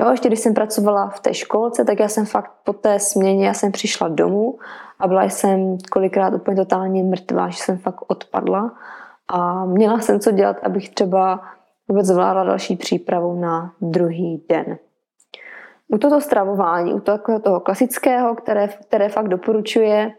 Jo, 0.00 0.10
ještě 0.10 0.28
když 0.28 0.40
jsem 0.40 0.54
pracovala 0.54 1.08
v 1.08 1.20
té 1.20 1.34
školce, 1.34 1.84
tak 1.84 2.00
já 2.00 2.08
jsem 2.08 2.26
fakt 2.26 2.50
po 2.64 2.72
té 2.72 2.98
směně, 2.98 3.46
já 3.46 3.54
jsem 3.54 3.72
přišla 3.72 4.08
domů 4.08 4.58
a 4.98 5.08
byla 5.08 5.24
jsem 5.24 5.78
kolikrát 5.90 6.34
úplně 6.34 6.56
totálně 6.56 7.02
mrtvá, 7.02 7.48
že 7.48 7.58
jsem 7.58 7.78
fakt 7.78 8.00
odpadla 8.06 8.72
a 9.28 9.64
měla 9.64 9.98
jsem 9.98 10.20
co 10.20 10.30
dělat, 10.30 10.56
abych 10.62 10.88
třeba 10.88 11.40
vůbec 11.88 12.06
zvládla 12.06 12.44
další 12.44 12.76
přípravu 12.76 13.40
na 13.40 13.74
druhý 13.80 14.44
den. 14.48 14.78
U 15.88 15.98
toho 15.98 16.20
stravování, 16.20 16.94
u 16.94 17.00
toho, 17.00 17.40
toho 17.42 17.60
klasického, 17.60 18.34
které, 18.34 18.68
které 18.68 19.08
fakt 19.08 19.28
doporučuje 19.28 20.14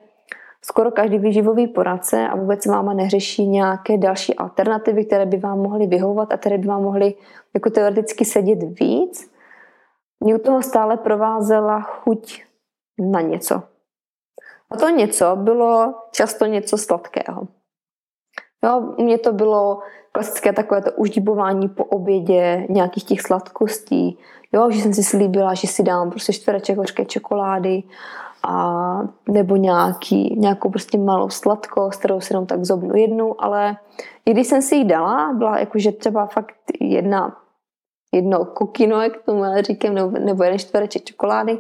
skoro 0.66 0.92
každý 0.92 1.20
výživový 1.20 1.68
poradce 1.68 2.28
a 2.28 2.36
vůbec 2.36 2.66
váma 2.66 2.94
neřeší 2.94 3.48
nějaké 3.48 3.98
další 3.98 4.36
alternativy, 4.36 5.06
které 5.06 5.26
by 5.26 5.38
vám 5.38 5.60
mohly 5.60 5.88
vyhovovat 5.88 6.32
a 6.32 6.38
které 6.38 6.58
by 6.58 6.68
vám 6.68 6.84
mohly 6.84 7.14
jako 7.54 7.70
teoreticky 7.70 8.26
sedět 8.26 8.80
víc, 8.80 9.32
mě 10.20 10.36
u 10.36 10.38
toho 10.38 10.62
stále 10.62 10.98
provázela 10.98 11.82
chuť 11.82 12.44
na 13.00 13.22
něco. 13.22 13.64
A 14.70 14.78
to 14.78 14.90
něco 14.90 15.36
bylo 15.36 15.94
často 16.12 16.46
něco 16.46 16.78
sladkého. 16.78 17.48
Jo, 18.64 18.94
u 18.98 19.04
mě 19.04 19.18
to 19.18 19.34
bylo 19.34 19.80
klasické 20.16 20.54
takové 20.54 20.82
to 20.82 20.92
uždíbování 20.92 21.70
po 21.70 21.84
obědě 21.84 22.66
nějakých 22.70 23.04
těch 23.04 23.22
sladkostí. 23.22 24.18
Jo, 24.52 24.72
že 24.72 24.82
jsem 24.82 24.94
si 24.94 25.04
slíbila, 25.04 25.54
že 25.54 25.68
si 25.68 25.84
dám 25.84 26.10
prostě 26.10 26.34
čtvereček 26.34 26.78
hořké 26.78 27.06
čokolády 27.06 27.84
a 28.44 29.00
nebo 29.30 29.56
nějaký, 29.56 30.36
nějakou 30.40 30.70
prostě 30.70 30.98
malou 30.98 31.30
sladkost, 31.30 32.00
kterou 32.00 32.22
si 32.22 32.34
jenom 32.34 32.46
tak 32.46 32.66
zobnu 32.66 32.96
jednu, 32.96 33.44
ale 33.44 33.78
i 34.26 34.32
když 34.32 34.48
jsem 34.48 34.62
si 34.62 34.76
ji 34.76 34.86
dala, 34.86 35.34
byla 35.34 35.60
jakože 35.60 35.92
třeba 35.92 36.26
fakt 36.26 36.56
jedna, 36.80 37.38
jedno 38.14 38.46
kokino, 38.46 39.02
jak 39.02 39.24
tomu 39.26 39.44
říkám, 39.62 39.96
nebo, 39.96 40.20
nebo 40.20 40.44
jeden 40.44 40.60
čtvereček 40.60 41.04
čokolády, 41.04 41.60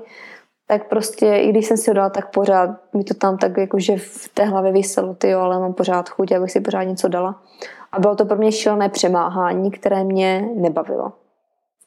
tak 0.67 0.89
prostě, 0.89 1.35
i 1.35 1.49
když 1.49 1.65
jsem 1.65 1.77
si 1.77 1.89
ho 1.89 1.93
dala, 1.95 2.09
tak 2.09 2.31
pořád 2.31 2.69
mi 2.93 3.03
to 3.03 3.13
tam 3.13 3.37
tak 3.37 3.57
jakože 3.57 3.97
v 3.97 4.29
té 4.33 4.45
hlavě 4.45 4.71
vyselo, 4.71 5.13
ty 5.13 5.29
jo, 5.29 5.39
ale 5.39 5.59
mám 5.59 5.73
pořád 5.73 6.09
chuť, 6.09 6.31
abych 6.31 6.51
si 6.51 6.59
pořád 6.61 6.83
něco 6.83 7.07
dala. 7.07 7.41
A 7.95 7.99
bylo 7.99 8.15
to 8.15 8.25
pro 8.25 8.37
mě 8.37 8.51
šílené 8.51 8.89
přemáhání, 8.89 9.71
které 9.71 10.03
mě 10.03 10.49
nebavilo. 10.55 11.11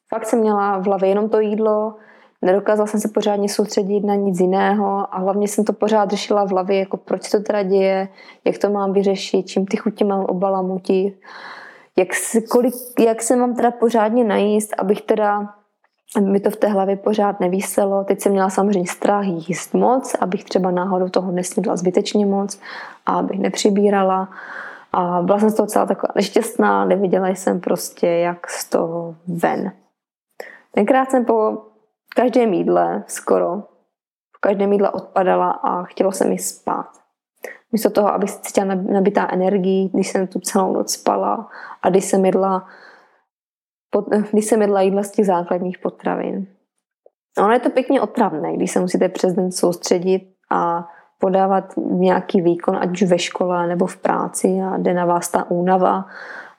Fakt 0.08 0.26
jsem 0.26 0.38
měla 0.38 0.78
v 0.78 0.86
hlavě 0.86 1.08
jenom 1.08 1.28
to 1.28 1.40
jídlo, 1.40 1.94
nedokázala 2.42 2.86
jsem 2.86 3.00
se 3.00 3.08
pořádně 3.08 3.48
soustředit 3.48 4.00
na 4.00 4.14
nic 4.14 4.40
jiného 4.40 5.14
a 5.14 5.18
hlavně 5.18 5.48
jsem 5.48 5.64
to 5.64 5.72
pořád 5.72 6.10
řešila 6.10 6.44
v 6.44 6.50
hlavě, 6.50 6.78
jako 6.78 6.96
proč 6.96 7.30
to 7.30 7.40
teda 7.40 7.62
děje, 7.62 8.08
jak 8.44 8.58
to 8.58 8.70
mám 8.70 8.92
vyřešit, 8.92 9.42
čím 9.46 9.66
ty 9.66 9.76
chutě 9.76 10.04
mám 10.04 10.24
obalamutit, 10.24 11.20
jak, 11.96 12.14
se, 12.14 12.40
kolik, 12.40 12.74
jak 12.98 13.22
se 13.22 13.36
mám 13.36 13.54
teda 13.54 13.70
pořádně 13.70 14.24
najíst, 14.24 14.74
abych 14.78 15.02
teda 15.02 15.54
aby 16.16 16.26
mi 16.26 16.40
to 16.40 16.50
v 16.50 16.56
té 16.56 16.68
hlavě 16.68 16.96
pořád 16.96 17.40
nevyselo. 17.40 18.04
Teď 18.04 18.20
jsem 18.20 18.32
měla 18.32 18.50
samozřejmě 18.50 18.90
strach 18.90 19.24
jíst 19.24 19.74
moc, 19.74 20.14
abych 20.20 20.44
třeba 20.44 20.70
náhodou 20.70 21.08
toho 21.08 21.32
nesnědla 21.32 21.76
zbytečně 21.76 22.26
moc 22.26 22.60
a 23.06 23.12
abych 23.12 23.38
nepřibírala. 23.38 24.28
A 24.92 25.22
byla 25.22 25.38
jsem 25.38 25.50
z 25.50 25.54
toho 25.54 25.66
celá 25.66 25.86
taková 25.86 26.12
nešťastná, 26.16 26.84
neviděla 26.84 27.28
jsem 27.28 27.60
prostě, 27.60 28.06
jak 28.06 28.50
z 28.50 28.68
toho 28.68 29.16
ven. 29.26 29.72
Tenkrát 30.74 31.10
jsem 31.10 31.24
po 31.24 31.62
každém 32.16 32.52
jídle 32.52 33.04
skoro, 33.06 33.62
v 34.36 34.40
každém 34.40 34.72
jídle 34.72 34.90
odpadala 34.90 35.50
a 35.50 35.82
chtělo 35.82 36.12
se 36.12 36.24
mi 36.24 36.38
spát. 36.38 36.88
Místo 37.72 37.90
toho, 37.90 38.12
abych 38.12 38.30
se 38.30 38.38
cítila 38.42 38.74
nabitá 38.74 39.28
energií, 39.30 39.90
když 39.94 40.08
jsem 40.08 40.26
tu 40.26 40.40
celou 40.40 40.72
noc 40.72 40.92
spala 40.92 41.48
a 41.82 41.90
když 41.90 42.04
jsem 42.04 42.24
jedla 42.24 42.66
když 44.32 44.44
jsem 44.44 44.62
jedla 44.62 44.80
jídla 44.80 45.02
z 45.02 45.10
těch 45.10 45.26
základních 45.26 45.78
potravin. 45.78 46.46
Ono 47.38 47.52
je 47.52 47.60
to 47.60 47.70
pěkně 47.70 48.00
otravné, 48.00 48.56
když 48.56 48.70
se 48.70 48.80
musíte 48.80 49.08
přes 49.08 49.32
den 49.32 49.52
soustředit 49.52 50.34
a 50.50 50.88
podávat 51.18 51.64
nějaký 51.76 52.40
výkon, 52.40 52.76
ať 52.76 52.90
už 52.90 53.02
ve 53.02 53.18
škole 53.18 53.66
nebo 53.66 53.86
v 53.86 53.96
práci 53.96 54.48
a 54.48 54.76
jde 54.76 54.94
na 54.94 55.04
vás 55.04 55.28
ta 55.28 55.50
únava 55.50 56.06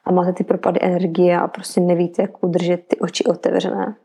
a 0.05 0.11
máte 0.11 0.33
ty 0.33 0.43
propady 0.43 0.79
energie 0.83 1.39
a 1.39 1.47
prostě 1.47 1.81
nevíte, 1.81 2.21
jak 2.21 2.43
udržet 2.43 2.87
ty 2.87 2.99
oči 2.99 3.23
otevřené. 3.23 3.95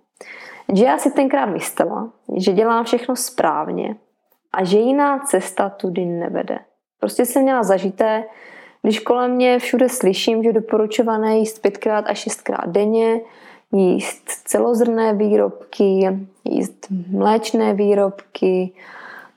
Že 0.72 0.84
já 0.84 0.98
si 0.98 1.10
tenkrát 1.10 1.46
myslela, 1.46 2.08
že 2.36 2.52
dělám 2.52 2.84
všechno 2.84 3.16
správně 3.16 3.96
a 4.52 4.64
že 4.64 4.78
jiná 4.78 5.18
cesta 5.18 5.68
tudy 5.68 6.04
nevede. 6.04 6.58
Prostě 7.00 7.26
jsem 7.26 7.42
měla 7.42 7.62
zažité 7.62 8.24
když 8.84 9.00
kolem 9.00 9.30
mě 9.30 9.58
všude 9.58 9.88
slyším, 9.88 10.42
že 10.42 10.52
doporučované 10.52 11.38
jíst 11.38 11.62
pětkrát 11.62 12.04
a 12.08 12.14
šestkrát 12.14 12.66
denně, 12.66 13.20
jíst 13.72 14.24
celozrné 14.28 15.14
výrobky, 15.14 16.18
jíst 16.44 16.86
mléčné 17.10 17.74
výrobky, 17.74 18.72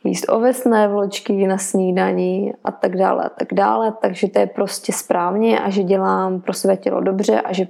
jíst 0.08 0.26
ovesné 0.30 0.88
vločky 0.88 1.48
na 1.48 1.58
snídaní 1.58 2.54
a 2.64 2.72
tak 2.72 2.96
dále 2.96 3.24
a 3.24 3.30
tak 3.30 3.54
dále. 3.54 3.94
Takže 4.02 4.28
to 4.28 4.40
je 4.40 4.48
prostě 4.48 4.94
správně 4.94 5.60
a 5.60 5.70
že 5.70 5.84
dělám 5.84 6.42
pro 6.42 6.54
své 6.54 6.78
tělo 6.78 7.02
dobře 7.02 7.42
a 7.42 7.54
že 7.54 7.68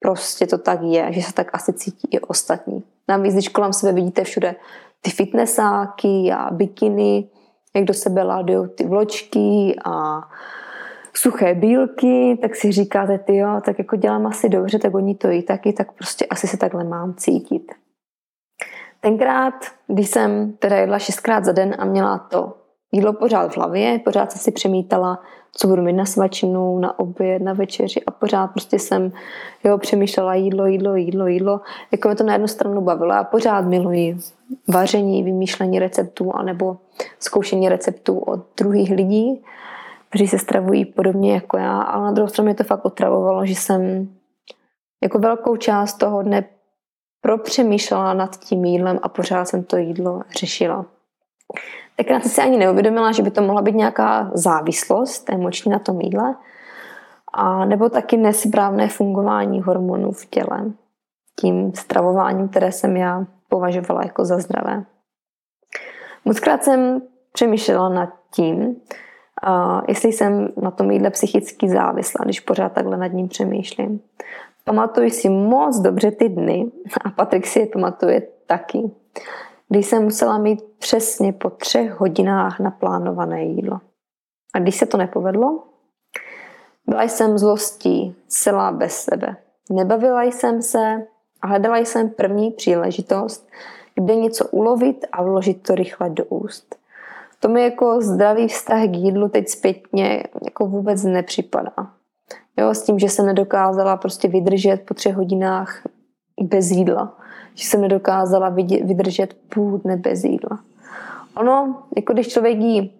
prostě 0.00 0.46
to 0.46 0.58
tak 0.58 0.82
je, 0.82 1.12
že 1.12 1.22
se 1.22 1.34
tak 1.34 1.50
asi 1.52 1.72
cítí 1.72 2.08
i 2.10 2.20
ostatní. 2.20 2.82
Navíc, 3.08 3.32
když 3.32 3.48
kolem 3.48 3.72
sebe 3.72 3.92
vidíte 3.92 4.24
všude 4.24 4.54
ty 5.02 5.10
fitnessáky 5.10 6.32
a 6.32 6.50
bikiny, 6.50 7.28
jak 7.76 7.84
do 7.84 7.94
sebe 7.94 8.22
ládují 8.22 8.68
ty 8.68 8.86
vločky 8.86 9.76
a 9.84 10.22
suché 11.16 11.54
bílky, 11.54 12.38
tak 12.42 12.56
si 12.56 12.72
říkáte, 12.72 13.18
ty 13.18 13.36
jo, 13.36 13.60
tak 13.64 13.78
jako 13.78 13.96
dělám 13.96 14.26
asi 14.26 14.48
dobře, 14.48 14.78
tak 14.78 14.94
oni 14.94 15.14
to 15.14 15.28
jí 15.28 15.42
taky, 15.42 15.72
tak 15.72 15.92
prostě 15.92 16.26
asi 16.26 16.46
se 16.46 16.56
takhle 16.56 16.84
mám 16.84 17.14
cítit. 17.14 17.72
Tenkrát, 19.04 19.54
když 19.86 20.08
jsem 20.08 20.52
teda 20.52 20.76
jedla 20.76 20.98
šestkrát 20.98 21.44
za 21.44 21.52
den 21.52 21.74
a 21.78 21.84
měla 21.84 22.18
to 22.18 22.52
jídlo 22.92 23.12
pořád 23.12 23.52
v 23.52 23.56
hlavě, 23.56 23.98
pořád 23.98 24.32
jsem 24.32 24.40
si 24.40 24.52
přemítala, 24.52 25.22
co 25.52 25.68
budu 25.68 25.82
mít 25.82 25.92
na 25.92 26.04
svačinu, 26.04 26.78
na 26.78 26.98
oběd, 26.98 27.42
na 27.42 27.52
večeři 27.52 28.04
a 28.06 28.10
pořád 28.10 28.46
prostě 28.46 28.78
jsem 28.78 29.12
jo, 29.64 29.78
přemýšlela 29.78 30.34
jídlo, 30.34 30.66
jídlo, 30.66 30.96
jídlo, 30.96 31.26
jídlo. 31.26 31.60
Jako 31.92 32.08
mě 32.08 32.16
to 32.16 32.24
na 32.24 32.32
jednu 32.32 32.48
stranu 32.48 32.80
bavilo 32.80 33.12
a 33.12 33.24
pořád 33.24 33.60
miluji 33.60 34.16
vaření, 34.68 35.22
vymýšlení 35.22 35.78
receptů 35.78 36.32
anebo 36.34 36.76
zkoušení 37.18 37.68
receptů 37.68 38.18
od 38.18 38.40
druhých 38.56 38.90
lidí 38.90 39.44
kteří 40.14 40.28
se 40.28 40.38
stravují 40.38 40.84
podobně 40.84 41.34
jako 41.34 41.56
já, 41.56 41.80
ale 41.80 42.04
na 42.04 42.12
druhou 42.12 42.28
stranu 42.28 42.46
mě 42.46 42.54
to 42.54 42.64
fakt 42.64 42.84
otravovalo, 42.84 43.46
že 43.46 43.54
jsem 43.54 44.08
jako 45.02 45.18
velkou 45.18 45.56
část 45.56 45.94
toho 45.94 46.22
dne 46.22 46.44
propřemýšlela 47.24 48.14
nad 48.14 48.36
tím 48.36 48.64
jídlem 48.64 48.98
a 49.02 49.08
pořád 49.08 49.44
jsem 49.44 49.64
to 49.64 49.76
jídlo 49.76 50.22
řešila. 50.38 50.86
Jsem 52.08 52.20
si 52.20 52.40
ani 52.40 52.56
neuvědomila, 52.56 53.12
že 53.12 53.22
by 53.22 53.30
to 53.30 53.42
mohla 53.42 53.62
být 53.62 53.74
nějaká 53.74 54.30
závislost 54.34 55.30
emoční 55.30 55.72
na 55.72 55.78
tom 55.78 56.00
jídle, 56.00 56.34
a 57.32 57.64
nebo 57.64 57.88
taky 57.88 58.16
nesprávné 58.16 58.88
fungování 58.88 59.62
hormonů 59.62 60.12
v 60.12 60.26
těle. 60.26 60.72
Tím 61.40 61.74
stravováním, 61.74 62.48
které 62.48 62.72
jsem 62.72 62.96
já 62.96 63.26
považovala 63.48 64.02
jako 64.02 64.24
za 64.24 64.38
zdravé. 64.38 64.84
Mockrát 66.24 66.64
jsem 66.64 67.02
přemýšlela 67.32 67.88
nad 67.88 68.08
tím, 68.34 68.76
jestli 69.88 70.12
jsem 70.12 70.48
na 70.62 70.70
tom 70.70 70.90
jídle 70.90 71.10
psychicky 71.10 71.68
závislá, 71.68 72.24
když 72.24 72.40
pořád 72.40 72.72
takhle 72.72 72.96
nad 72.96 73.12
ním 73.12 73.28
přemýšlím. 73.28 74.00
Pamatuji 74.64 75.10
si 75.10 75.28
moc 75.28 75.78
dobře 75.78 76.10
ty 76.10 76.28
dny 76.28 76.72
a 77.04 77.10
Patrik 77.10 77.46
si 77.46 77.58
je 77.58 77.66
pamatuje 77.66 78.22
taky, 78.46 78.90
když 79.68 79.86
jsem 79.86 80.02
musela 80.04 80.38
mít 80.38 80.62
přesně 80.78 81.32
po 81.32 81.50
třech 81.50 82.00
hodinách 82.00 82.60
naplánované 82.60 83.44
jídlo. 83.44 83.80
A 84.54 84.58
když 84.58 84.76
se 84.76 84.86
to 84.86 84.96
nepovedlo, 84.96 85.62
byla 86.86 87.02
jsem 87.02 87.38
zlostí 87.38 88.16
celá 88.28 88.72
bez 88.72 88.96
sebe. 88.96 89.36
Nebavila 89.70 90.22
jsem 90.22 90.62
se 90.62 91.06
a 91.42 91.46
hledala 91.46 91.78
jsem 91.78 92.10
první 92.10 92.50
příležitost, 92.50 93.48
kde 93.94 94.14
něco 94.16 94.48
ulovit 94.48 95.06
a 95.12 95.22
vložit 95.22 95.62
to 95.62 95.74
rychle 95.74 96.10
do 96.10 96.24
úst. 96.24 96.76
To 97.40 97.48
mi 97.48 97.62
jako 97.62 98.00
zdravý 98.00 98.48
vztah 98.48 98.82
k 98.82 98.96
jídlu 98.96 99.28
teď 99.28 99.48
zpětně 99.48 100.22
jako 100.44 100.66
vůbec 100.66 101.02
nepřipadá. 101.02 101.93
Jo, 102.56 102.74
s 102.74 102.82
tím, 102.82 102.98
že 102.98 103.08
jsem 103.08 103.26
nedokázala 103.26 103.96
prostě 103.96 104.28
vydržet 104.28 104.82
po 104.88 104.94
třech 104.94 105.16
hodinách 105.16 105.82
bez 106.42 106.70
jídla. 106.70 107.16
Že 107.54 107.64
jsem 107.64 107.80
nedokázala 107.80 108.48
vydržet 108.84 109.36
půl 109.54 109.78
dne 109.78 109.96
bez 109.96 110.24
jídla. 110.24 110.58
Ono, 111.36 111.82
jako 111.96 112.12
když 112.12 112.28
člověk 112.28 112.58
jí 112.58 112.92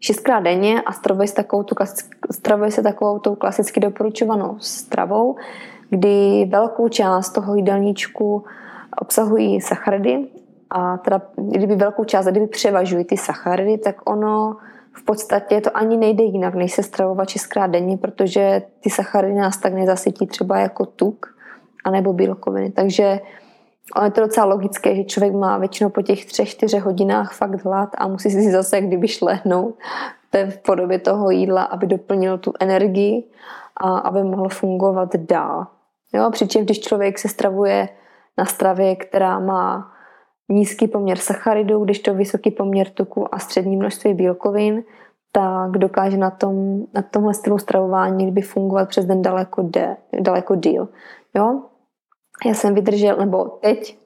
šestkrát 0.00 0.40
denně 0.40 0.82
a 0.82 0.92
stravuje 0.92 1.28
se 1.28 1.34
takovou, 1.34 1.62
tu 1.62 1.74
stravuje 2.30 2.70
se 2.70 2.82
takovou 2.82 3.18
tou 3.18 3.34
klasicky 3.34 3.80
doporučovanou 3.80 4.56
stravou, 4.60 5.36
kdy 5.90 6.44
velkou 6.50 6.88
část 6.88 7.30
toho 7.30 7.54
jídelníčku 7.54 8.44
obsahují 9.00 9.60
sacharidy 9.60 10.26
a 10.70 10.96
teda 10.96 11.22
kdyby 11.36 11.76
velkou 11.76 12.04
část, 12.04 12.26
kdyby 12.26 12.46
převažují 12.46 13.04
ty 13.04 13.16
sacharidy, 13.16 13.78
tak 13.78 14.10
ono 14.10 14.56
v 14.96 15.04
podstatě 15.04 15.60
to 15.60 15.76
ani 15.76 15.96
nejde 15.96 16.24
jinak, 16.24 16.54
než 16.54 16.72
se 16.72 16.82
stravovat 16.82 17.28
šestkrát 17.28 17.66
denně, 17.66 17.96
protože 17.96 18.62
ty 18.80 18.90
sacharidy 18.90 19.34
nás 19.34 19.56
tak 19.56 19.74
nezasytí 19.74 20.26
třeba 20.26 20.58
jako 20.58 20.86
tuk 20.86 21.26
anebo 21.84 22.12
bílkoviny. 22.12 22.70
Takže 22.70 23.20
ono 23.96 24.04
je 24.04 24.10
to 24.10 24.20
docela 24.20 24.46
logické, 24.46 24.96
že 24.96 25.04
člověk 25.04 25.34
má 25.34 25.58
většinou 25.58 25.90
po 25.90 26.02
těch 26.02 26.26
třech, 26.26 26.48
čtyřech 26.48 26.82
hodinách 26.82 27.32
fakt 27.32 27.64
hlad 27.64 27.88
a 27.98 28.08
musí 28.08 28.30
si 28.30 28.50
zase 28.50 28.80
kdyby 28.80 29.08
šlehnout 29.08 29.74
v 30.50 30.62
podobě 30.62 30.98
toho 30.98 31.30
jídla, 31.30 31.62
aby 31.62 31.86
doplnil 31.86 32.38
tu 32.38 32.52
energii 32.60 33.24
a 33.76 33.98
aby 33.98 34.22
mohl 34.22 34.48
fungovat 34.48 35.16
dál. 35.16 35.66
Jo, 36.14 36.30
přičem, 36.30 36.64
když 36.64 36.80
člověk 36.80 37.18
se 37.18 37.28
stravuje 37.28 37.88
na 38.38 38.44
stravě, 38.44 38.96
která 38.96 39.38
má 39.38 39.92
nízký 40.48 40.88
poměr 40.88 41.18
sacharidů, 41.18 41.84
když 41.84 42.00
to 42.00 42.14
vysoký 42.14 42.50
poměr 42.50 42.90
tuku 42.90 43.34
a 43.34 43.38
střední 43.38 43.76
množství 43.76 44.14
bílkovin, 44.14 44.84
tak 45.32 45.70
dokáže 45.70 46.16
na, 46.16 46.30
tom, 46.30 46.86
na 46.94 47.02
tomhle 47.02 47.34
stylu 47.34 47.58
stravování 47.58 48.24
kdyby 48.24 48.42
fungovat 48.42 48.88
přes 48.88 49.04
den 49.04 49.22
daleko, 49.22 49.62
de, 49.62 49.96
daleko 50.20 50.54
díl. 50.54 50.88
Jo? 51.34 51.62
Já 52.46 52.54
jsem 52.54 52.74
vydržel, 52.74 53.16
nebo 53.16 53.44
teď, 53.44 53.98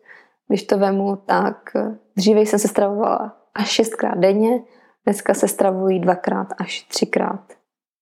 když 0.48 0.62
to 0.62 0.78
vemu, 0.78 1.16
tak 1.16 1.70
dříve 2.16 2.40
jsem 2.40 2.58
se 2.58 2.68
stravovala 2.68 3.36
až 3.54 3.68
šestkrát 3.68 4.18
denně, 4.18 4.62
dneska 5.04 5.34
se 5.34 5.48
stravují 5.48 6.00
dvakrát 6.00 6.48
až 6.58 6.82
třikrát 6.82 7.40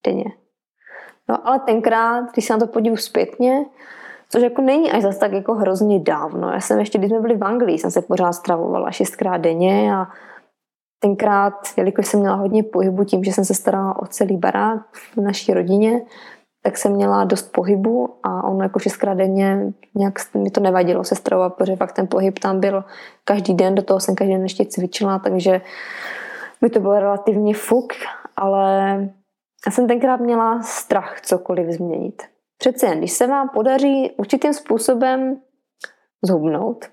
denně. 0.07 0.33
No 1.29 1.49
ale 1.49 1.59
tenkrát, 1.59 2.33
když 2.33 2.45
se 2.45 2.53
na 2.53 2.59
to 2.59 2.67
podívu 2.67 2.97
zpětně, 2.97 3.65
Což 4.33 4.43
jako 4.43 4.63
není 4.63 4.93
až 4.93 5.03
zase 5.03 5.19
tak 5.19 5.33
jako 5.33 5.55
hrozně 5.55 6.01
dávno. 6.01 6.51
Já 6.51 6.61
jsem 6.61 6.79
ještě, 6.79 6.99
když 6.99 7.11
jsme 7.11 7.21
byli 7.21 7.37
v 7.37 7.45
Anglii, 7.45 7.79
jsem 7.79 7.91
se 7.91 8.03
pořád 8.03 8.33
stravovala 8.33 8.91
šestkrát 8.91 9.37
denně 9.37 9.95
a 9.95 10.07
tenkrát, 10.99 11.55
jelikož 11.77 12.07
jsem 12.07 12.21
měla 12.21 12.37
hodně 12.37 12.63
pohybu 12.63 13.05
tím, 13.05 13.25
že 13.25 13.33
jsem 13.33 13.45
se 13.45 13.55
starala 13.55 14.03
o 14.03 14.07
celý 14.07 14.37
barák 14.37 14.81
v 15.17 15.17
naší 15.17 15.55
rodině, 15.55 16.03
tak 16.63 16.79
jsem 16.79 16.93
měla 16.93 17.25
dost 17.25 17.53
pohybu 17.53 18.15
a 18.23 18.45
ono 18.45 18.63
jako 18.63 18.79
šestkrát 18.79 19.15
denně 19.15 19.73
nějak 19.95 20.15
mi 20.35 20.51
to 20.51 20.61
nevadilo 20.61 21.05
se 21.05 21.15
stravovat, 21.15 21.55
protože 21.55 21.77
fakt 21.77 21.93
ten 21.93 22.07
pohyb 22.07 22.39
tam 22.39 22.61
byl 22.61 22.85
každý 23.25 23.55
den, 23.55 23.75
do 23.75 23.83
toho 23.83 24.01
jsem 24.01 24.15
každý 24.15 24.33
den 24.33 24.43
ještě 24.43 24.65
cvičila, 24.65 25.19
takže 25.19 25.61
by 26.61 26.71
to 26.71 26.81
bylo 26.81 27.01
relativně 27.01 27.55
fuk, 27.55 27.93
ale 28.37 28.97
já 29.67 29.73
jsem 29.73 29.89
tenkrát 29.89 30.21
měla 30.21 30.63
strach 30.63 31.21
cokoliv 31.21 31.71
změnit. 31.71 32.23
Přece 32.59 32.87
jen, 32.87 32.99
když 32.99 33.13
se 33.13 33.27
vám 33.27 33.49
podaří 33.49 34.11
určitým 34.17 34.55
způsobem 34.55 35.41
zhubnout, 36.23 36.85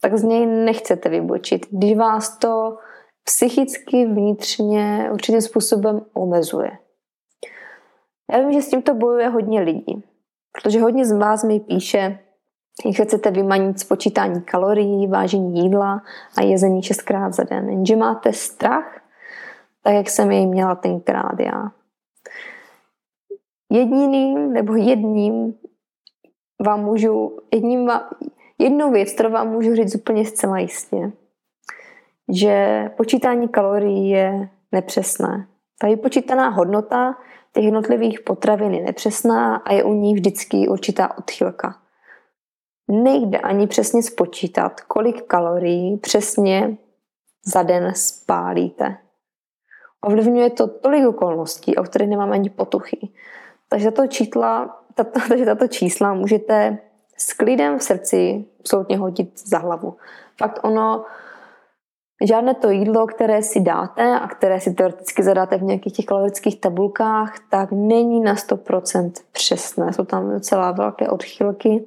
tak 0.00 0.16
z 0.18 0.22
něj 0.22 0.46
nechcete 0.46 1.08
vybočit. 1.08 1.66
Když 1.70 1.96
vás 1.96 2.38
to 2.38 2.76
psychicky, 3.24 4.06
vnitřně 4.06 5.08
určitým 5.12 5.40
způsobem 5.40 6.00
omezuje. 6.12 6.70
Já 8.32 8.38
vím, 8.38 8.52
že 8.52 8.62
s 8.62 8.68
tímto 8.68 8.94
bojuje 8.94 9.28
hodně 9.28 9.60
lidí, 9.60 10.04
protože 10.52 10.80
hodně 10.80 11.06
z 11.06 11.12
vás 11.12 11.44
mi 11.44 11.60
píše, 11.60 12.18
jak 12.84 13.08
chcete 13.08 13.30
vymanit 13.30 13.80
z 13.80 13.84
počítání 13.84 14.42
kalorií, 14.42 15.06
vážení 15.06 15.60
jídla 15.60 16.02
a 16.36 16.42
jezení 16.42 16.82
šestkrát 16.82 17.34
za 17.34 17.44
den. 17.44 17.68
Jenže 17.68 17.96
máte 17.96 18.32
strach, 18.32 19.00
tak 19.82 19.94
jak 19.94 20.10
jsem 20.10 20.30
jej 20.30 20.46
měla 20.46 20.74
tenkrát 20.74 21.40
já 21.40 21.72
jediným 23.72 24.52
nebo 24.52 24.76
jedním 24.76 25.54
vám 26.64 26.84
můžu, 26.84 27.38
jedním 27.54 27.86
vám, 27.86 28.08
jednu 28.58 28.90
věc, 28.90 29.12
kterou 29.12 29.30
vám 29.30 29.50
můžu 29.50 29.74
říct 29.74 29.94
úplně 29.94 30.24
zcela 30.24 30.58
jistě, 30.58 31.12
že 32.32 32.84
počítání 32.96 33.48
kalorií 33.48 34.10
je 34.10 34.48
nepřesné. 34.72 35.46
Ta 35.80 35.86
vypočítaná 35.86 36.48
hodnota 36.48 37.16
těch 37.54 37.64
jednotlivých 37.64 38.20
potravin 38.20 38.74
je 38.74 38.82
nepřesná 38.82 39.56
a 39.56 39.72
je 39.72 39.84
u 39.84 39.92
ní 39.92 40.14
vždycky 40.14 40.68
určitá 40.68 41.18
odchylka. 41.18 41.78
Nejde 42.88 43.38
ani 43.38 43.66
přesně 43.66 44.02
spočítat, 44.02 44.80
kolik 44.80 45.22
kalorií 45.22 45.96
přesně 45.96 46.76
za 47.44 47.62
den 47.62 47.92
spálíte. 47.94 48.96
Ovlivňuje 50.00 50.50
to 50.50 50.66
tolik 50.66 51.06
okolností, 51.06 51.76
o 51.76 51.82
kterých 51.82 52.08
nemám 52.08 52.32
ani 52.32 52.50
potuchy. 52.50 53.08
Takže 53.72 53.90
tato, 53.90 54.08
čítla, 54.08 54.80
tato, 54.94 55.20
takže 55.28 55.44
tato 55.44 55.66
čísla 55.66 56.14
můžete 56.14 56.78
s 57.16 57.32
klidem 57.32 57.78
v 57.78 57.82
srdci 57.82 58.44
absolutně 58.60 58.98
hodit 58.98 59.48
za 59.48 59.58
hlavu. 59.58 59.96
Fakt 60.38 60.60
ono, 60.62 61.04
žádné 62.24 62.54
to 62.54 62.70
jídlo, 62.70 63.06
které 63.06 63.42
si 63.42 63.60
dáte 63.60 64.20
a 64.20 64.28
které 64.28 64.60
si 64.60 64.74
teoreticky 64.74 65.22
zadáte 65.22 65.56
v 65.56 65.62
nějakých 65.62 65.92
těch 65.92 66.06
kalorických 66.06 66.60
tabulkách, 66.60 67.34
tak 67.50 67.68
není 67.72 68.20
na 68.20 68.34
100% 68.34 69.12
přesné. 69.32 69.92
Jsou 69.92 70.04
tam 70.04 70.30
docela 70.30 70.72
velké 70.72 71.08
odchylky 71.08 71.84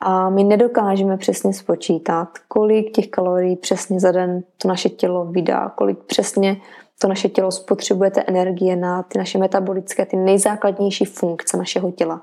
a 0.00 0.30
my 0.30 0.44
nedokážeme 0.44 1.16
přesně 1.16 1.52
spočítat, 1.52 2.28
kolik 2.48 2.92
těch 2.92 3.08
kalorií 3.08 3.56
přesně 3.56 4.00
za 4.00 4.12
den 4.12 4.42
to 4.58 4.68
naše 4.68 4.88
tělo 4.88 5.24
vydá, 5.24 5.68
kolik 5.68 5.98
přesně 5.98 6.56
to 7.00 7.08
naše 7.08 7.28
tělo 7.28 7.52
spotřebuje 7.52 8.10
té 8.10 8.22
energie 8.22 8.76
na 8.76 9.02
ty 9.02 9.18
naše 9.18 9.38
metabolické, 9.38 10.06
ty 10.06 10.16
nejzákladnější 10.16 11.04
funkce 11.04 11.56
našeho 11.56 11.92
těla, 11.92 12.22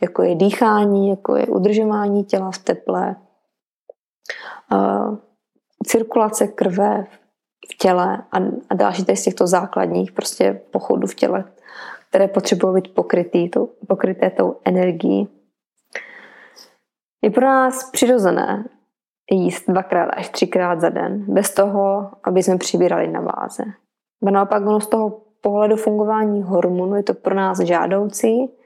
jako 0.00 0.22
je 0.22 0.34
dýchání, 0.34 1.08
jako 1.08 1.36
je 1.36 1.46
udržování 1.46 2.24
těla 2.24 2.50
v 2.50 2.58
teple, 2.58 3.16
cirkulace 5.86 6.48
krve 6.48 7.06
v 7.72 7.76
těle 7.78 8.24
a, 8.32 8.38
a 8.70 8.74
další 8.74 9.02
z 9.14 9.22
těchto 9.22 9.46
základních 9.46 10.12
prostě 10.12 10.60
pochodů 10.70 11.06
v 11.06 11.14
těle, 11.14 11.44
které 12.08 12.28
potřebují 12.28 12.74
být 12.74 12.94
pokrytý, 12.94 13.48
to, 13.48 13.68
pokryté 13.88 14.30
tou 14.30 14.56
energií. 14.64 15.28
Je 17.22 17.30
pro 17.30 17.46
nás 17.46 17.90
přirozené 17.90 18.64
jíst 19.30 19.64
dvakrát 19.68 20.04
až 20.04 20.28
třikrát 20.28 20.80
za 20.80 20.88
den, 20.88 21.24
bez 21.28 21.54
toho, 21.54 22.10
aby 22.24 22.42
jsme 22.42 22.58
přibírali 22.58 23.08
na 23.08 23.20
váze. 23.20 23.64
A 24.26 24.30
naopak 24.30 24.62
ono 24.62 24.80
z 24.80 24.86
toho 24.86 25.22
pohledu 25.40 25.76
fungování 25.76 26.42
hormonu 26.42 26.96
je 26.96 27.02
to 27.02 27.14
pro 27.14 27.34
nás 27.34 27.60
žádoucí 27.60 28.58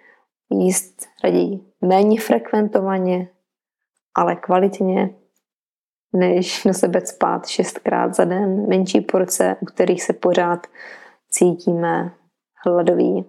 jíst 0.50 1.06
raději 1.24 1.60
méně 1.80 2.20
frekventovaně, 2.20 3.28
ale 4.14 4.36
kvalitně, 4.36 5.14
než 6.12 6.64
na 6.64 6.72
sebe 6.72 7.00
spát 7.00 7.46
šestkrát 7.46 8.14
za 8.14 8.24
den, 8.24 8.68
menší 8.68 9.00
porce, 9.00 9.56
u 9.60 9.64
kterých 9.64 10.02
se 10.02 10.12
pořád 10.12 10.66
cítíme 11.30 12.14
hladový. 12.66 13.24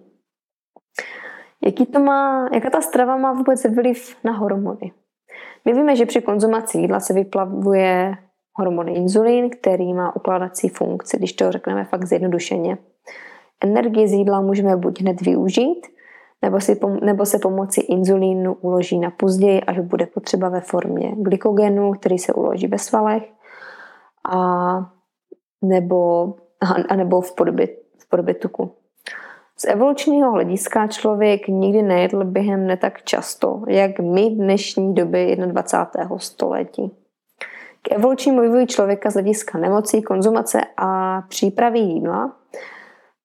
Jaký 1.64 1.86
to 1.86 2.00
má, 2.00 2.48
jaká 2.54 2.70
ta 2.70 2.80
strava 2.80 3.16
má 3.16 3.32
vůbec 3.32 3.64
vliv 3.64 4.16
na 4.24 4.32
hormony? 4.32 4.92
My 5.64 5.72
víme, 5.72 5.96
že 5.96 6.06
při 6.06 6.22
konzumaci 6.22 6.78
jídla 6.78 7.00
se 7.00 7.14
vyplavuje 7.14 8.16
hormon 8.54 8.88
inzulín, 8.88 9.50
který 9.50 9.94
má 9.94 10.16
ukládací 10.16 10.68
funkci, 10.68 11.16
když 11.18 11.32
to 11.32 11.52
řekneme 11.52 11.84
fakt 11.84 12.04
zjednodušeně. 12.04 12.78
Energii 13.60 14.08
z 14.08 14.12
jídla 14.12 14.40
můžeme 14.40 14.76
buď 14.76 15.00
hned 15.00 15.20
využít, 15.20 15.86
nebo, 16.42 16.60
si, 16.60 16.80
nebo 17.02 17.26
se 17.26 17.38
pomocí 17.38 17.80
inzulínu 17.80 18.54
uloží 18.54 18.98
na 18.98 19.10
později, 19.10 19.60
až 19.60 19.78
bude 19.78 20.06
potřeba 20.06 20.48
ve 20.48 20.60
formě 20.60 21.14
glykogenu, 21.16 21.92
který 21.92 22.18
se 22.18 22.32
uloží 22.32 22.66
ve 22.66 22.78
svalech, 22.78 23.22
a 24.32 24.76
nebo, 25.62 26.34
a 26.88 26.96
nebo 26.96 27.20
v 27.20 27.34
podobě, 27.34 27.66
v 27.98 28.08
podobě 28.08 28.34
tuku. 28.34 28.74
Z 29.56 29.64
evolučního 29.64 30.32
hlediska 30.32 30.86
člověk 30.86 31.48
nikdy 31.48 31.82
nejedl 31.82 32.24
během 32.24 32.66
ne 32.66 32.76
tak 32.76 33.02
často, 33.02 33.62
jak 33.68 34.00
my 34.00 34.30
v 34.30 34.34
dnešní 34.34 34.94
době 34.94 35.36
21. 35.36 36.18
století. 36.18 37.03
K 37.88 37.92
evolučnímu 37.92 38.42
vývoji 38.42 38.66
člověka 38.66 39.10
z 39.10 39.14
hlediska 39.14 39.58
nemocí, 39.58 40.02
konzumace 40.02 40.60
a 40.76 41.22
přípravy 41.28 41.78
jídla, 41.78 42.36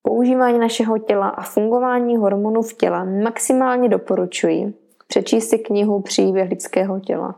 používání 0.01 0.59
našeho 0.59 0.97
těla 0.97 1.29
a 1.29 1.41
fungování 1.41 2.17
hormonů 2.17 2.61
v 2.61 2.73
těle 2.73 3.05
maximálně 3.23 3.89
doporučuji 3.89 4.73
přečíst 5.09 5.49
si 5.49 5.57
knihu 5.57 6.01
Příběh 6.01 6.49
lidského 6.49 6.99
těla. 6.99 7.35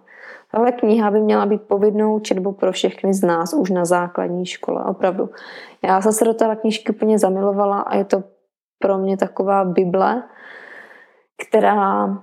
Ale 0.51 0.71
kniha 0.71 1.11
by 1.11 1.19
měla 1.19 1.45
být 1.45 1.61
povinnou 1.61 2.19
četbou 2.19 2.51
pro 2.51 2.71
všechny 2.71 3.13
z 3.13 3.23
nás 3.23 3.53
už 3.53 3.69
na 3.69 3.85
základní 3.85 4.45
škole. 4.45 4.83
Opravdu. 4.83 5.29
Já 5.83 6.01
jsem 6.01 6.11
se 6.11 6.25
do 6.25 6.33
té 6.33 6.55
knížky 6.55 6.93
úplně 6.93 7.19
zamilovala 7.19 7.79
a 7.79 7.95
je 7.95 8.05
to 8.05 8.23
pro 8.79 8.97
mě 8.97 9.17
taková 9.17 9.65
bible, 9.65 10.23
která 11.47 12.17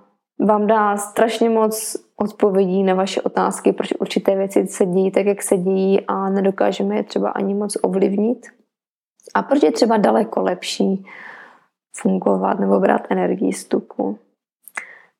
vám 0.46 0.66
dá 0.66 0.96
strašně 0.96 1.50
moc 1.50 1.96
odpovědí 2.20 2.82
na 2.82 2.94
vaše 2.94 3.22
otázky, 3.22 3.72
proč 3.72 3.92
určité 4.00 4.36
věci 4.36 4.66
se 4.66 4.86
dějí 4.86 5.10
tak, 5.10 5.26
jak 5.26 5.42
se 5.42 5.56
dějí 5.56 6.06
a 6.06 6.30
nedokážeme 6.30 6.96
je 6.96 7.02
třeba 7.02 7.30
ani 7.30 7.54
moc 7.54 7.76
ovlivnit. 7.82 8.46
A 9.34 9.42
proč 9.42 9.62
je 9.62 9.72
třeba 9.72 9.96
daleko 9.96 10.42
lepší 10.42 11.04
fungovat 11.96 12.60
nebo 12.60 12.80
brát 12.80 13.06
energii 13.10 13.52
z 13.52 13.64
tuku. 13.64 14.18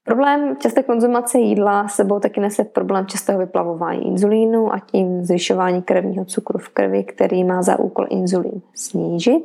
Problém 0.05 0.57
časté 0.57 0.83
konzumace 0.83 1.39
jídla 1.39 1.89
sebou 1.89 2.21
taky 2.21 2.41
nese 2.41 2.65
problém 2.65 3.07
častého 3.07 3.39
vyplavování 3.39 4.07
inzulínu 4.07 4.73
a 4.73 4.79
tím 4.79 5.25
zvyšování 5.25 5.83
krevního 5.83 6.25
cukru 6.25 6.59
v 6.59 6.69
krvi, 6.69 7.05
který 7.05 7.45
má 7.45 7.63
za 7.63 7.79
úkol 7.79 8.07
inzulín 8.11 8.63
snížit, 8.75 9.43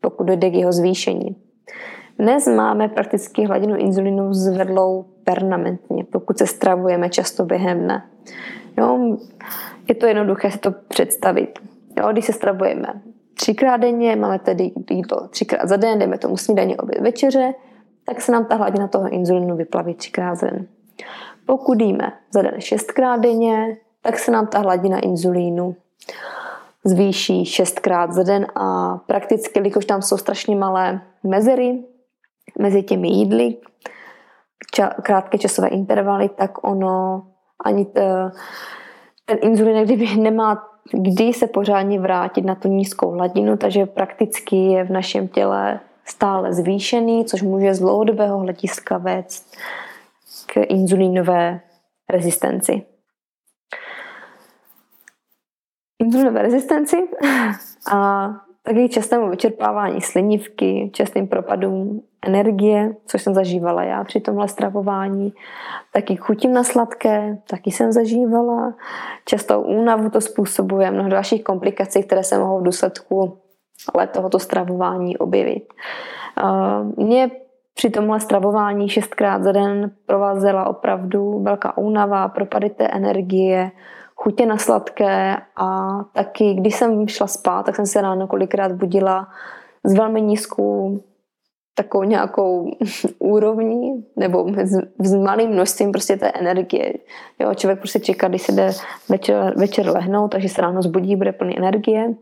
pokud 0.00 0.24
dojde 0.24 0.50
k 0.50 0.54
jeho 0.54 0.72
zvýšení. 0.72 1.36
Dnes 2.18 2.46
máme 2.46 2.88
prakticky 2.88 3.44
hladinu 3.44 3.76
inzulínu 3.76 4.34
zvedlou 4.34 5.04
permanentně, 5.24 6.04
pokud 6.04 6.38
se 6.38 6.46
stravujeme 6.46 7.10
často 7.10 7.44
během 7.44 7.80
dne. 7.80 8.02
No, 8.76 9.18
je 9.88 9.94
to 9.94 10.06
jednoduché 10.06 10.50
si 10.50 10.58
to 10.58 10.70
představit. 10.88 11.58
Jo, 11.98 12.08
když 12.12 12.24
se 12.24 12.32
stravujeme 12.32 13.02
třikrát 13.34 13.76
denně, 13.76 14.16
máme 14.16 14.38
tedy 14.38 14.70
jídlo 14.90 15.28
třikrát 15.28 15.68
za 15.68 15.76
den, 15.76 15.98
jdeme 15.98 16.18
tomu 16.18 16.36
snídaně, 16.36 16.76
oběd, 16.76 17.02
večeře, 17.02 17.54
tak 18.04 18.20
se 18.20 18.32
nám 18.32 18.44
ta 18.44 18.54
hladina 18.54 18.88
toho 18.88 19.08
inzulinu 19.08 19.56
vyplaví 19.56 19.94
třikrát 19.94 20.34
za 20.34 20.46
den. 20.46 20.66
Pokud 21.46 21.80
jíme 21.80 22.12
za 22.30 22.42
den 22.42 22.54
šestkrát 22.58 23.20
denně, 23.20 23.76
tak 24.02 24.18
se 24.18 24.30
nám 24.30 24.46
ta 24.46 24.58
hladina 24.58 24.98
inzulínu 24.98 25.76
zvýší 26.84 27.44
šestkrát 27.44 28.12
za 28.12 28.22
den 28.22 28.46
a 28.54 28.96
prakticky, 29.06 29.58
jelikož 29.58 29.84
tam 29.84 30.02
jsou 30.02 30.16
strašně 30.16 30.56
malé 30.56 31.00
mezery 31.22 31.84
mezi 32.58 32.82
těmi 32.82 33.08
jídly, 33.08 33.56
krátké 35.02 35.38
časové 35.38 35.68
intervaly, 35.68 36.28
tak 36.28 36.64
ono 36.64 37.26
ani 37.64 37.84
t, 37.84 38.30
ten 39.24 39.38
inzulin, 39.42 39.84
kdyby 39.84 40.16
nemá 40.16 40.74
kdy 40.92 41.32
se 41.32 41.46
pořádně 41.46 42.00
vrátit 42.00 42.44
na 42.44 42.54
tu 42.54 42.68
nízkou 42.68 43.10
hladinu, 43.10 43.56
takže 43.56 43.86
prakticky 43.86 44.56
je 44.56 44.84
v 44.84 44.90
našem 44.90 45.28
těle 45.28 45.80
stále 46.04 46.52
zvýšený, 46.52 47.24
což 47.24 47.42
může 47.42 47.74
z 47.74 47.80
dlouhodobého 47.80 48.38
hlediska 48.38 48.98
vést 48.98 49.56
k 50.46 50.56
inzulínové 50.56 51.60
rezistenci. 52.10 52.82
Inzulínové 55.98 56.42
rezistenci 56.42 56.96
a 57.92 58.28
taky 58.62 58.88
častému 58.88 59.30
vyčerpávání 59.30 60.00
slinivky, 60.00 60.90
častým 60.92 61.28
propadům 61.28 62.02
energie, 62.26 62.96
což 63.06 63.22
jsem 63.22 63.34
zažívala 63.34 63.82
já 63.82 64.04
při 64.04 64.20
tomhle 64.20 64.48
stravování. 64.48 65.32
Taky 65.92 66.16
chutím 66.16 66.52
na 66.52 66.64
sladké, 66.64 67.38
taky 67.50 67.70
jsem 67.70 67.92
zažívala. 67.92 68.74
Častou 69.24 69.62
únavu 69.62 70.10
to 70.10 70.20
způsobuje 70.20 70.90
mnoho 70.90 71.08
dalších 71.08 71.44
komplikací, 71.44 72.02
které 72.02 72.22
se 72.22 72.38
mohou 72.38 72.60
v 72.60 72.64
důsledku 72.64 73.38
ale 73.94 74.06
tohoto 74.06 74.38
stravování 74.38 75.18
objevit. 75.18 75.64
Mě 76.96 77.30
při 77.74 77.90
tomhle 77.90 78.20
stravování 78.20 78.88
šestkrát 78.88 79.42
za 79.42 79.52
den 79.52 79.90
provázela 80.06 80.66
opravdu 80.66 81.42
velká 81.42 81.78
únava, 81.78 82.28
propady 82.28 82.70
té 82.70 82.88
energie, 82.88 83.70
chutě 84.14 84.46
na 84.46 84.56
sladké 84.56 85.36
a 85.56 85.98
taky, 86.12 86.54
když 86.54 86.74
jsem 86.74 87.08
šla 87.08 87.26
spát, 87.26 87.66
tak 87.66 87.76
jsem 87.76 87.86
se 87.86 88.00
ráno 88.00 88.26
kolikrát 88.26 88.72
budila 88.72 89.28
s 89.84 89.94
velmi 89.94 90.22
nízkou 90.22 91.00
takovou 91.74 92.04
nějakou 92.04 92.70
úrovní 93.18 94.04
nebo 94.16 94.46
s, 94.64 94.78
s 94.98 95.14
malým 95.14 95.50
množstvím 95.50 95.92
prostě 95.92 96.16
té 96.16 96.28
energie. 96.28 96.92
Jo, 97.38 97.54
člověk 97.54 97.78
prostě 97.78 98.00
čeká, 98.00 98.28
když 98.28 98.42
se 98.42 98.52
jde 98.52 98.70
večer, 99.08 99.54
večer 99.56 99.88
lehnout, 99.88 100.30
takže 100.30 100.48
se 100.48 100.62
ráno 100.62 100.82
zbudí, 100.82 101.16
bude 101.16 101.32
plný 101.32 101.58
energie, 101.58 102.14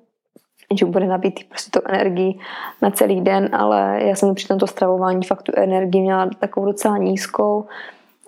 že 0.79 0.87
bude 0.87 1.07
nabít 1.07 1.41
prostě 1.49 1.81
tu 1.81 1.87
energii 1.89 2.39
na 2.83 2.91
celý 2.91 3.21
den, 3.21 3.49
ale 3.53 4.01
já 4.03 4.15
jsem 4.15 4.35
při 4.35 4.49
tomto 4.49 4.67
stravování 4.67 5.25
fakt 5.25 5.43
tu 5.43 5.53
energii 5.57 6.01
měla 6.01 6.31
takovou 6.39 6.67
docela 6.67 6.99
nízkou, 6.99 7.67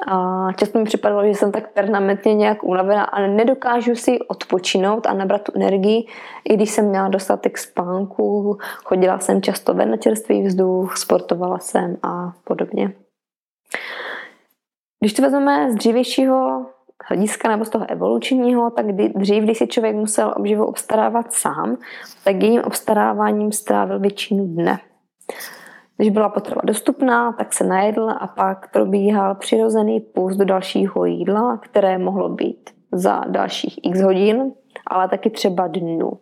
a 0.07 0.48
často 0.52 0.78
mi 0.78 0.85
připadalo, 0.85 1.24
že 1.24 1.35
jsem 1.35 1.52
tak 1.52 1.72
permanentně 1.72 2.35
nějak 2.35 2.64
unavená 2.64 3.04
a 3.04 3.20
nedokážu 3.20 3.94
si 3.94 4.18
odpočinout 4.18 5.07
a 5.07 5.14
nabrat 5.14 5.42
tu 5.42 5.52
energii, 5.54 6.07
i 6.48 6.57
když 6.57 6.70
jsem 6.70 6.88
měla 6.88 7.09
dostatek 7.09 7.59
spánku, 7.59 8.59
chodila 8.85 9.18
jsem 9.18 9.42
často 9.42 9.74
ven 9.74 9.90
na 9.90 9.96
čerstvý 9.96 10.42
vzduch, 10.42 10.96
sportovala 10.96 11.59
jsem 11.59 11.96
a 12.02 12.33
podobně. 12.44 12.92
Když 15.00 15.12
to 15.12 15.22
vezmeme 15.22 15.72
z 15.72 15.74
dřívějšího 15.74 16.66
hlediska 17.09 17.48
nebo 17.48 17.64
z 17.64 17.70
toho 17.70 17.90
evolučního, 17.90 18.70
tak 18.70 18.87
dřív, 18.92 19.44
když 19.44 19.59
si 19.59 19.66
člověk 19.66 19.96
musel 19.96 20.35
obživu 20.37 20.64
obstarávat 20.66 21.33
sám, 21.33 21.76
tak 22.24 22.42
jejím 22.42 22.61
obstaráváním 22.61 23.52
strávil 23.52 23.98
většinu 23.98 24.46
dne. 24.46 24.78
Když 25.96 26.11
byla 26.11 26.28
potrava 26.28 26.61
dostupná, 26.64 27.33
tak 27.33 27.52
se 27.52 27.64
najedl 27.64 28.11
a 28.11 28.26
pak 28.26 28.70
probíhal 28.72 29.35
přirozený 29.35 30.00
půst 30.00 30.37
do 30.37 30.44
dalšího 30.44 31.04
jídla, 31.04 31.57
které 31.57 31.98
mohlo 31.98 32.28
být 32.28 32.70
za 32.92 33.24
dalších 33.28 33.78
x 33.83 34.00
hodin, 34.00 34.52
ale 34.87 35.09
taky 35.09 35.30
třeba 35.30 35.66
dnů. 35.66 36.12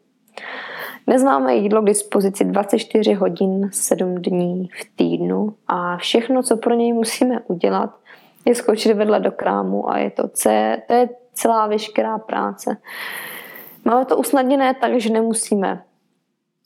Dnes 1.06 1.24
máme 1.24 1.54
jídlo 1.54 1.82
k 1.82 1.86
dispozici 1.86 2.44
24 2.44 3.14
hodin 3.14 3.70
7 3.72 4.14
dní 4.14 4.68
v 4.80 4.96
týdnu 4.96 5.54
a 5.68 5.96
všechno, 5.96 6.42
co 6.42 6.56
pro 6.56 6.74
něj 6.74 6.92
musíme 6.92 7.40
udělat, 7.40 7.94
je 8.44 8.54
skočit 8.54 8.96
vedle 8.96 9.20
do 9.20 9.32
krámu 9.32 9.90
a 9.90 9.98
je 9.98 10.10
to, 10.10 10.28
C, 10.28 10.76
to 10.86 10.94
je 10.94 11.08
celá 11.32 11.66
veškerá 11.66 12.18
práce. 12.18 12.76
Máme 13.84 14.04
to 14.04 14.16
usnadněné 14.16 14.74
tak, 14.74 15.00
že 15.00 15.12
nemusíme 15.12 15.82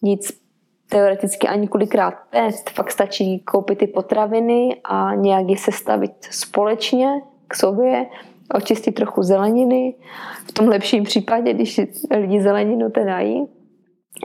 nic 0.02 0.45
teoreticky 0.88 1.48
ani 1.48 1.68
kolikrát 1.68 2.14
péct, 2.30 2.70
fakt 2.70 2.90
stačí 2.90 3.40
koupit 3.40 3.78
ty 3.78 3.86
potraviny 3.86 4.80
a 4.84 5.14
nějak 5.14 5.48
je 5.48 5.56
sestavit 5.56 6.12
společně 6.30 7.08
k 7.48 7.54
sobě, 7.54 8.06
očistit 8.54 8.94
trochu 8.94 9.22
zeleniny, 9.22 9.94
v 10.48 10.52
tom 10.52 10.68
lepším 10.68 11.04
případě, 11.04 11.54
když 11.54 11.80
lidi 12.10 12.40
zeleninu 12.40 12.90
teda 12.90 13.20
jí. 13.20 13.46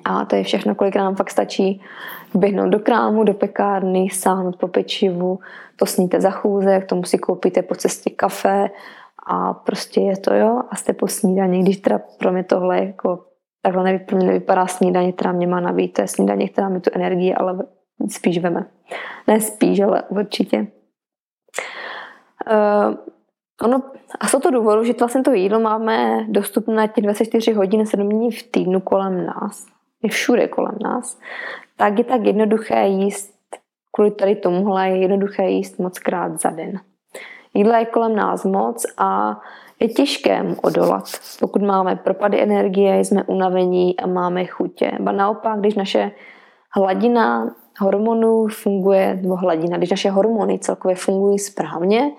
A 0.05 0.25
to 0.25 0.35
je 0.35 0.43
všechno, 0.43 0.75
kolikrát 0.75 1.03
nám 1.03 1.15
fakt 1.15 1.29
stačí 1.29 1.81
běhnout 2.35 2.69
do 2.69 2.79
krámu, 2.79 3.23
do 3.23 3.33
pekárny, 3.33 4.07
sáhnout 4.09 4.55
po 4.55 4.67
pečivu, 4.67 5.39
to 5.75 5.85
sníte 5.85 6.21
za 6.21 6.31
chůzek, 6.31 6.85
tomu 6.85 7.03
si 7.03 7.17
koupíte 7.17 7.61
po 7.61 7.75
cestě 7.75 8.09
kafe 8.09 8.69
a 9.27 9.53
prostě 9.53 10.01
je 10.01 10.17
to 10.17 10.33
jo 10.33 10.61
a 10.69 10.75
jste 10.75 10.93
po 10.93 11.07
snídaní, 11.07 11.61
když 11.61 11.77
teda 11.77 11.99
pro 12.19 12.31
mě 12.31 12.43
tohle 12.43 12.77
je 12.77 12.85
jako 12.85 13.19
takhle 13.61 13.83
nevy, 13.83 13.99
pro 13.99 14.17
mě 14.17 14.27
nevypadá 14.27 14.67
snídaně, 14.67 15.13
která 15.13 15.31
mě 15.31 15.47
má 15.47 15.59
nabít. 15.59 15.93
To 15.93 16.01
je 16.01 16.07
snídaně, 16.07 16.49
která 16.49 16.69
mi 16.69 16.81
tu 16.81 16.89
energii 16.93 17.33
ale 17.33 17.59
spíš 18.09 18.37
veme. 18.37 18.65
Ne 19.27 19.41
spíš, 19.41 19.79
ale 19.79 20.03
určitě. 20.09 20.67
Uh, 22.51 22.95
ono, 23.61 23.83
a 24.19 24.27
z 24.27 24.31
toho 24.31 24.51
důvodu, 24.51 24.83
že 24.83 24.93
to 24.93 24.99
vlastně 24.99 25.21
to 25.21 25.33
jídlo 25.33 25.59
máme 25.59 26.25
dostupné 26.27 26.87
těch 26.87 27.03
24 27.03 27.53
hodin 27.53 27.85
7 27.85 28.09
dní 28.09 28.31
v 28.31 28.43
týdnu 28.43 28.79
kolem 28.79 29.25
nás, 29.25 29.65
je 30.03 30.09
všude 30.09 30.47
kolem 30.47 30.75
nás, 30.83 31.19
tak 31.77 31.97
je 31.97 32.03
tak 32.03 32.25
jednoduché 32.25 32.87
jíst, 32.87 33.33
kvůli 33.91 34.11
tady 34.11 34.35
tomuhle 34.35 34.89
je 34.89 34.97
jednoduché 34.97 35.43
jíst 35.43 35.79
moc 35.79 35.99
krát 35.99 36.41
za 36.41 36.49
den. 36.49 36.79
Jídla 37.53 37.77
je 37.77 37.85
kolem 37.85 38.15
nás 38.15 38.45
moc 38.45 38.85
a 38.97 39.39
je 39.81 39.87
těžké 39.87 40.43
mu 40.43 40.55
odolat. 40.61 41.03
Pokud 41.39 41.61
máme 41.61 41.95
propady 41.95 42.41
energie, 42.41 42.99
jsme 42.99 43.23
unavení 43.23 43.99
a 43.99 44.07
máme 44.07 44.45
chutě. 44.45 44.91
Ba 44.99 45.11
naopak, 45.11 45.59
když 45.59 45.75
naše 45.75 46.11
hladina 46.75 47.55
hormonů 47.79 48.47
funguje, 48.47 49.19
nebo 49.21 49.35
hladina, 49.35 49.77
když 49.77 49.91
naše 49.91 50.09
hormony 50.09 50.59
celkově 50.59 50.95
fungují 50.95 51.39
správně, 51.39 52.11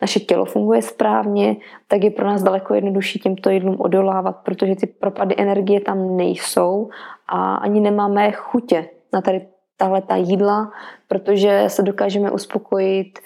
naše 0.00 0.20
tělo 0.20 0.44
funguje 0.44 0.82
správně, 0.82 1.56
tak 1.88 2.04
je 2.04 2.10
pro 2.10 2.26
nás 2.26 2.42
daleko 2.42 2.74
jednodušší 2.74 3.18
těmto 3.18 3.50
jídlům 3.50 3.76
odolávat, 3.78 4.36
protože 4.36 4.76
ty 4.76 4.86
propady 4.86 5.34
energie 5.38 5.80
tam 5.80 6.16
nejsou 6.16 6.88
a 7.28 7.54
ani 7.54 7.80
nemáme 7.80 8.32
chutě 8.32 8.88
na 9.12 9.20
tady 9.20 9.46
tahle 9.76 10.02
ta 10.02 10.16
jídla, 10.16 10.72
protože 11.08 11.64
se 11.66 11.82
dokážeme 11.82 12.30
uspokojit 12.30 13.18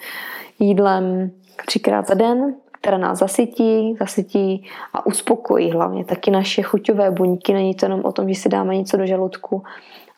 jídlem 0.59 1.31
třikrát 1.65 2.07
za 2.07 2.13
den, 2.13 2.55
která 2.83 2.97
nás 2.97 3.19
zasytí, 3.19 3.95
zasytí 3.99 4.65
a 4.93 5.05
uspokojí 5.05 5.71
hlavně. 5.71 6.05
Taky 6.05 6.31
naše 6.31 6.61
chuťové 6.61 7.11
buňky, 7.11 7.53
není 7.53 7.75
to 7.75 7.85
jenom 7.85 8.01
o 8.03 8.11
tom, 8.11 8.29
že 8.29 8.35
si 8.35 8.49
dáme 8.49 8.77
něco 8.77 8.97
do 8.97 9.05
žaludku 9.05 9.63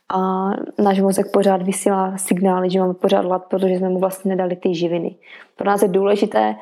a 0.09 0.49
náš 0.83 0.99
mozek 0.99 1.31
pořád 1.31 1.61
vysílá 1.61 2.17
signály, 2.17 2.69
že 2.69 2.79
máme 2.79 2.93
pořád 2.93 3.25
hlad, 3.25 3.45
protože 3.45 3.75
jsme 3.75 3.89
mu 3.89 3.99
vlastně 3.99 4.29
nedali 4.29 4.55
ty 4.55 4.75
živiny. 4.75 5.15
Pro 5.55 5.65
nás 5.67 5.81
je 5.81 5.87
důležité 5.87 6.55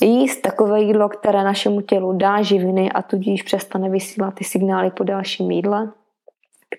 jíst 0.00 0.40
takové 0.40 0.80
jídlo, 0.80 1.08
které 1.08 1.44
našemu 1.44 1.80
tělu 1.80 2.12
dá 2.12 2.42
živiny 2.42 2.92
a 2.92 3.02
tudíž 3.02 3.42
přestane 3.42 3.90
vysílat 3.90 4.34
ty 4.34 4.44
signály 4.44 4.90
po 4.90 5.04
dalším 5.04 5.50
jídle, 5.50 5.88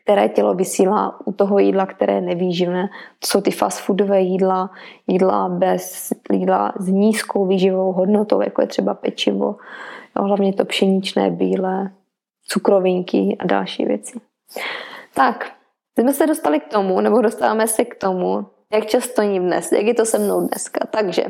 které 0.04 0.30
tělo 0.30 0.54
vysílá 0.54 1.20
u 1.26 1.32
toho 1.32 1.60
jídla, 1.60 1.86
které 1.86 2.14
je 2.14 2.22
nevýživné. 2.22 2.90
To 3.20 3.28
jsou 3.28 3.42
ty 3.42 3.52
fast 3.52 3.80
foodové 3.80 4.22
jídla, 4.22 4.70
jídla, 5.08 5.50
bez, 5.50 6.14
jídla 6.32 6.74
s 6.80 6.88
nízkou 6.88 7.46
výživovou 7.46 7.92
hodnotou, 7.92 8.42
jako 8.42 8.62
je 8.62 8.68
třeba 8.68 8.94
pečivo, 8.94 9.56
jo, 10.18 10.24
hlavně 10.24 10.54
to 10.54 10.66
pšeničné, 10.66 11.32
bílé, 11.32 11.92
cukrovinky 12.48 13.38
a 13.40 13.46
další 13.46 13.86
věci. 13.86 14.20
Tak, 15.14 15.52
jsme 16.00 16.14
se 16.14 16.28
dostali 16.28 16.60
k 16.60 16.68
tomu, 16.68 17.02
nebo 17.02 17.22
dostáváme 17.22 17.68
se 17.68 17.86
k 17.86 17.96
tomu, 17.96 18.46
jak 18.74 18.86
často 18.86 19.22
jím 19.22 19.44
dnes, 19.44 19.72
jak 19.72 19.86
je 19.86 19.94
to 19.94 20.06
se 20.06 20.20
mnou 20.20 20.48
dneska. 20.48 20.80
Takže 20.92 21.24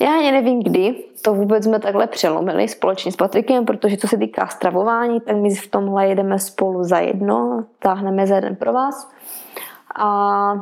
já 0.00 0.12
ani 0.18 0.32
nevím, 0.32 0.62
kdy 0.62 0.94
to 1.22 1.34
vůbec 1.34 1.64
jsme 1.64 1.78
takhle 1.78 2.06
přelomili 2.06 2.68
společně 2.68 3.12
s 3.12 3.16
Patrikem, 3.16 3.64
protože 3.64 3.96
co 3.96 4.08
se 4.08 4.16
týká 4.16 4.46
stravování, 4.46 5.20
tak 5.20 5.36
my 5.36 5.54
v 5.54 5.70
tomhle 5.70 6.06
jedeme 6.08 6.38
spolu 6.38 6.84
za 6.84 6.98
jedno, 6.98 7.64
táhneme 7.78 8.26
za 8.26 8.34
jeden 8.34 8.56
pro 8.56 8.72
vás. 8.72 9.10
A 9.98 10.52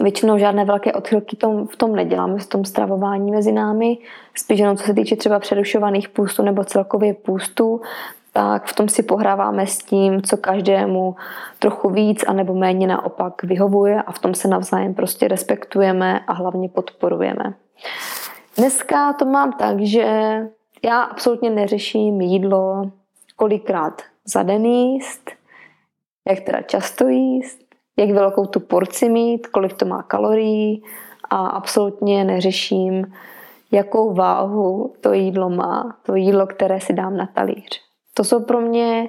většinou 0.00 0.38
žádné 0.38 0.64
velké 0.64 0.92
odchylky 0.92 1.36
tom, 1.36 1.66
v 1.66 1.76
tom 1.76 1.96
neděláme, 1.96 2.38
v 2.38 2.46
tom 2.46 2.64
stravování 2.64 3.30
mezi 3.30 3.52
námi. 3.52 3.98
Spíš 4.34 4.58
jenom 4.58 4.76
co 4.76 4.84
se 4.84 4.94
týče 4.94 5.16
třeba 5.16 5.38
přerušovaných 5.38 6.08
půstů 6.08 6.42
nebo 6.42 6.64
celkově 6.64 7.14
půstů, 7.14 7.80
tak 8.32 8.66
v 8.66 8.74
tom 8.74 8.88
si 8.88 9.02
pohráváme 9.02 9.66
s 9.66 9.78
tím, 9.78 10.22
co 10.22 10.36
každému 10.36 11.16
trochu 11.58 11.90
víc 11.90 12.24
anebo 12.28 12.54
méně 12.54 12.86
naopak 12.86 13.42
vyhovuje 13.42 14.02
a 14.02 14.12
v 14.12 14.18
tom 14.18 14.34
se 14.34 14.48
navzájem 14.48 14.94
prostě 14.94 15.28
respektujeme 15.28 16.20
a 16.26 16.32
hlavně 16.32 16.68
podporujeme. 16.68 17.54
Dneska 18.58 19.12
to 19.12 19.24
mám 19.24 19.52
tak, 19.52 19.80
že 19.80 20.06
já 20.84 21.02
absolutně 21.02 21.50
neřeším 21.50 22.20
jídlo, 22.20 22.90
kolikrát 23.36 24.02
za 24.24 24.42
den 24.42 24.64
jíst, 24.64 25.30
jak 26.28 26.40
teda 26.40 26.62
často 26.62 27.08
jíst, 27.08 27.58
jak 27.96 28.10
velkou 28.10 28.46
tu 28.46 28.60
porci 28.60 29.08
mít, 29.08 29.46
kolik 29.46 29.72
to 29.72 29.86
má 29.86 30.02
kalorií 30.02 30.82
a 31.30 31.46
absolutně 31.46 32.24
neřeším, 32.24 33.12
jakou 33.72 34.14
váhu 34.14 34.94
to 35.00 35.12
jídlo 35.12 35.50
má, 35.50 35.96
to 36.02 36.14
jídlo, 36.14 36.46
které 36.46 36.80
si 36.80 36.92
dám 36.92 37.16
na 37.16 37.26
talíř. 37.26 37.80
To 38.14 38.24
jsou 38.24 38.44
pro 38.44 38.60
mě 38.60 39.08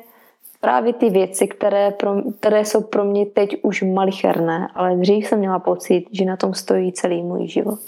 právě 0.61 0.93
ty 0.93 1.09
věci, 1.09 1.47
které, 1.47 1.91
pro, 1.91 2.21
které 2.39 2.65
jsou 2.65 2.81
pro 2.81 3.03
mě 3.03 3.25
teď 3.25 3.55
už 3.63 3.81
malicherné, 3.81 4.67
ale 4.75 4.95
dřív 4.95 5.27
jsem 5.27 5.39
měla 5.39 5.59
pocit, 5.59 6.05
že 6.11 6.25
na 6.25 6.37
tom 6.37 6.53
stojí 6.53 6.93
celý 6.93 7.23
můj 7.23 7.47
život. 7.47 7.79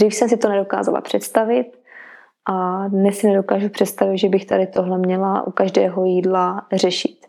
Dřív 0.00 0.14
jsem 0.14 0.28
si 0.28 0.36
to 0.36 0.48
nedokázala 0.48 1.00
představit 1.00 1.78
a 2.46 2.88
dnes 2.88 3.18
si 3.18 3.26
nedokážu 3.26 3.68
představit, 3.68 4.18
že 4.18 4.28
bych 4.28 4.46
tady 4.46 4.66
tohle 4.66 4.98
měla 4.98 5.46
u 5.46 5.50
každého 5.50 6.04
jídla 6.04 6.66
řešit. 6.72 7.26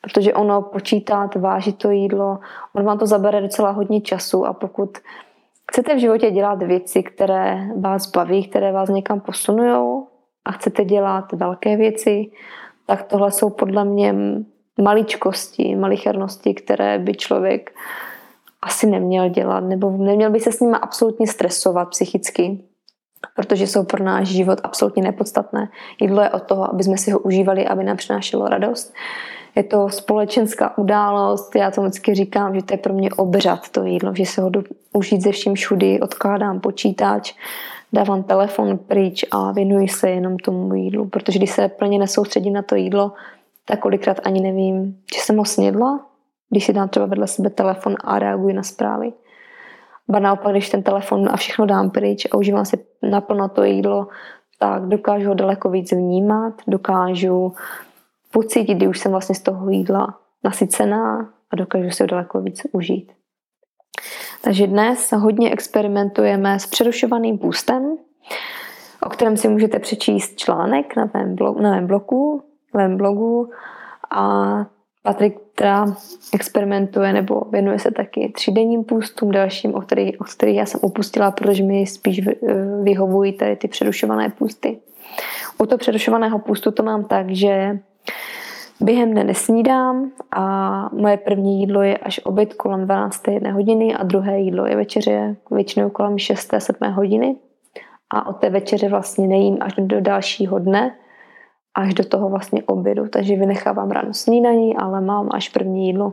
Protože 0.00 0.34
ono 0.34 0.62
počítat, 0.62 1.34
vážit 1.34 1.78
to 1.78 1.90
jídlo, 1.90 2.38
on 2.74 2.84
vám 2.84 2.98
to 2.98 3.06
zabere 3.06 3.40
docela 3.40 3.70
hodně 3.70 4.00
času 4.00 4.46
a 4.46 4.52
pokud 4.52 4.98
chcete 5.70 5.94
v 5.94 5.98
životě 5.98 6.30
dělat 6.30 6.62
věci, 6.62 7.02
které 7.02 7.68
vás 7.80 8.10
baví, 8.10 8.48
které 8.48 8.72
vás 8.72 8.88
někam 8.88 9.20
posunují 9.20 10.02
a 10.44 10.52
chcete 10.52 10.84
dělat 10.84 11.32
velké 11.32 11.76
věci, 11.76 12.30
tak 12.86 13.02
tohle 13.02 13.30
jsou 13.30 13.50
podle 13.50 13.84
mě 13.84 14.14
maličkosti, 14.82 15.76
malichernosti, 15.76 16.54
které 16.54 16.98
by 16.98 17.14
člověk 17.14 17.72
asi 18.66 18.86
neměl 18.86 19.28
dělat, 19.28 19.60
nebo 19.60 19.90
neměl 19.90 20.30
by 20.30 20.40
se 20.40 20.52
s 20.52 20.60
nimi 20.60 20.76
absolutně 20.82 21.26
stresovat 21.26 21.88
psychicky, 21.90 22.60
protože 23.36 23.66
jsou 23.66 23.84
pro 23.84 24.04
náš 24.04 24.28
život 24.28 24.60
absolutně 24.62 25.02
nepodstatné. 25.02 25.68
Jídlo 26.00 26.22
je 26.22 26.30
o 26.30 26.40
toho, 26.40 26.70
aby 26.70 26.84
jsme 26.84 26.98
si 26.98 27.10
ho 27.10 27.18
užívali, 27.18 27.66
aby 27.66 27.84
nám 27.84 27.96
přinášelo 27.96 28.48
radost. 28.48 28.94
Je 29.56 29.62
to 29.62 29.88
společenská 29.88 30.78
událost, 30.78 31.56
já 31.56 31.70
to 31.70 31.80
vždycky 31.82 32.14
říkám, 32.14 32.54
že 32.54 32.62
to 32.62 32.74
je 32.74 32.78
pro 32.78 32.92
mě 32.92 33.10
obřad 33.10 33.68
to 33.68 33.84
jídlo, 33.84 34.14
že 34.14 34.26
se 34.26 34.42
ho 34.42 34.50
jdu 34.50 34.62
užít 34.92 35.22
ze 35.22 35.32
vším 35.32 35.54
všudy, 35.54 36.00
odkládám 36.00 36.60
počítač, 36.60 37.34
dávám 37.92 38.22
telefon 38.22 38.78
pryč 38.78 39.24
a 39.30 39.52
věnuji 39.52 39.88
se 39.88 40.10
jenom 40.10 40.36
tomu 40.36 40.74
jídlu, 40.74 41.08
protože 41.08 41.38
když 41.38 41.50
se 41.50 41.68
plně 41.68 41.98
nesoustředím 41.98 42.52
na 42.52 42.62
to 42.62 42.74
jídlo, 42.74 43.12
tak 43.64 43.80
kolikrát 43.80 44.20
ani 44.24 44.40
nevím, 44.40 44.98
že 45.14 45.20
jsem 45.20 45.36
ho 45.36 45.44
snědla, 45.44 46.00
když 46.50 46.66
si 46.66 46.72
dám 46.72 46.88
třeba 46.88 47.06
vedle 47.06 47.26
sebe 47.26 47.50
telefon 47.50 47.94
a 48.04 48.18
reaguji 48.18 48.54
na 48.54 48.62
zprávy. 48.62 49.12
Ba 50.08 50.18
naopak, 50.18 50.52
když 50.52 50.70
ten 50.70 50.82
telefon 50.82 51.28
a 51.30 51.36
všechno 51.36 51.66
dám 51.66 51.90
pryč 51.90 52.26
a 52.32 52.36
užívám 52.36 52.64
si 52.64 52.86
naplno 53.02 53.48
to 53.48 53.64
jídlo, 53.64 54.08
tak 54.58 54.86
dokážu 54.86 55.28
ho 55.28 55.34
daleko 55.34 55.70
víc 55.70 55.92
vnímat, 55.92 56.54
dokážu 56.66 57.54
pocítit, 58.32 58.74
kdy 58.74 58.88
už 58.88 58.98
jsem 58.98 59.12
vlastně 59.12 59.34
z 59.34 59.40
toho 59.40 59.70
jídla 59.70 60.18
nasycená 60.44 61.32
a 61.50 61.56
dokážu 61.56 61.90
si 61.90 62.02
ho 62.02 62.06
daleko 62.06 62.40
víc 62.40 62.62
užít. 62.72 63.12
Takže 64.42 64.66
dnes 64.66 65.12
hodně 65.12 65.50
experimentujeme 65.50 66.58
s 66.58 66.66
přerušovaným 66.66 67.38
půstem, 67.38 67.96
o 69.02 69.08
kterém 69.08 69.36
si 69.36 69.48
můžete 69.48 69.78
přečíst 69.78 70.36
článek 70.36 70.96
na 70.96 71.10
mém, 71.14 71.34
blogu, 71.34 71.60
na 71.60 71.70
mém 71.70 71.86
blogu, 71.86 72.42
na 72.74 72.88
mém 72.88 72.96
blogu 72.96 73.50
a 74.10 74.66
Patrik 75.06 75.38
teda 75.54 75.86
experimentuje 76.34 77.12
nebo 77.12 77.42
věnuje 77.50 77.78
se 77.78 77.90
taky 77.90 78.32
třídenním 78.34 78.84
půstům 78.84 79.30
dalším, 79.30 79.74
o 79.74 79.80
kterých, 79.80 80.20
o 80.20 80.24
kterých 80.24 80.56
já 80.56 80.66
jsem 80.66 80.80
upustila, 80.82 81.30
protože 81.30 81.62
mi 81.62 81.86
spíš 81.86 82.20
vyhovují 82.82 83.32
tady 83.32 83.56
ty 83.56 83.68
přerušované 83.68 84.28
půsty. 84.28 84.78
U 85.58 85.66
toho 85.66 85.78
přerušovaného 85.78 86.38
půstu 86.38 86.70
to 86.70 86.82
mám 86.82 87.04
tak, 87.04 87.30
že 87.30 87.78
během 88.80 89.10
dne 89.10 89.24
nesnídám 89.24 90.10
a 90.32 90.88
moje 90.92 91.16
první 91.16 91.60
jídlo 91.60 91.82
je 91.82 91.98
až 91.98 92.20
oběd 92.24 92.54
kolem 92.54 92.84
12. 92.84 93.28
jedné 93.28 93.52
hodiny 93.52 93.94
a 93.94 94.04
druhé 94.04 94.38
jídlo 94.38 94.66
je 94.66 94.76
večeře 94.76 95.36
většinou 95.50 95.90
kolem 95.90 96.18
6. 96.18 96.54
7. 96.58 96.92
hodiny 96.92 97.36
a 98.10 98.26
od 98.26 98.36
té 98.36 98.50
večeře 98.50 98.88
vlastně 98.88 99.28
nejím 99.28 99.56
až 99.60 99.72
do 99.78 100.00
dalšího 100.00 100.58
dne, 100.58 100.94
až 101.76 101.94
do 101.94 102.04
toho 102.04 102.28
vlastně 102.28 102.62
obědu. 102.62 103.08
Takže 103.08 103.36
vynechávám 103.36 103.90
ráno 103.90 104.14
snídaní, 104.14 104.76
ale 104.76 105.00
mám 105.00 105.28
až 105.32 105.48
první 105.48 105.86
jídlo, 105.86 106.12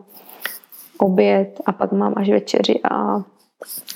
oběd 0.97 1.61
a 1.65 1.71
pak 1.71 1.91
mám 1.91 2.13
až 2.15 2.29
večeři 2.29 2.79
a, 2.91 3.21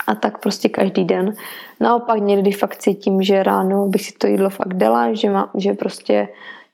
a 0.07 0.15
tak 0.15 0.37
prostě 0.37 0.69
každý 0.69 1.03
den. 1.03 1.33
Naopak 1.79 2.19
někdy 2.19 2.51
fakt 2.51 2.77
cítím, 2.77 3.21
že 3.21 3.43
ráno 3.43 3.87
bych 3.87 4.01
si 4.01 4.13
to 4.13 4.27
jídlo 4.27 4.49
fakt 4.49 4.73
dala, 4.73 5.13
že, 5.13 5.29
má, 5.29 5.51
že 5.55 5.73
prostě 5.73 6.27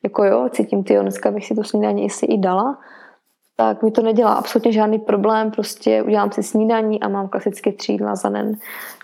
jako 0.04 0.24
jo, 0.24 0.50
cítím, 0.52 0.84
ty 0.84 1.00
dneska 1.00 1.32
bych 1.32 1.46
si 1.46 1.56
to 1.56 1.64
snídaní 1.64 2.10
si 2.10 2.26
i 2.26 2.38
dala, 2.38 2.78
tak 3.56 3.84
mi 3.84 3.92
to 3.92 4.02
nedělá 4.02 4.34
absolutně 4.34 4.72
žádný 4.72 5.00
problém, 5.00 5.52
prostě 5.52 6.04
udělám 6.04 6.32
si 6.32 6.44
snídaní 6.44 7.00
a 7.00 7.08
mám 7.08 7.28
klasicky 7.28 7.72
tři 7.72 7.92
jídla 7.92 8.16
za 8.16 8.30
den. 8.30 8.54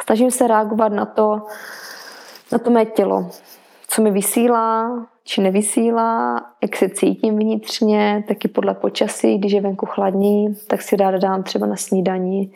Snažím 0.06 0.32
se 0.32 0.48
reagovat 0.48 0.94
na 0.94 1.06
to, 1.06 1.42
na 2.52 2.58
to 2.58 2.70
mé 2.70 2.86
tělo, 2.86 3.30
co 3.92 4.02
mi 4.02 4.12
vysílá, 4.12 4.90
či 5.24 5.42
nevysílá, 5.42 6.42
jak 6.62 6.76
se 6.76 6.90
cítím 6.90 7.38
vnitřně, 7.38 8.24
taky 8.28 8.48
podle 8.48 8.74
počasí, 8.74 9.38
když 9.38 9.52
je 9.52 9.62
venku 9.62 9.86
chladní, 9.86 10.56
tak 10.68 10.82
si 10.82 10.96
ráda 10.96 11.18
dám 11.18 11.44
třeba 11.44 11.68
na 11.68 11.76
snídaní 11.76 12.52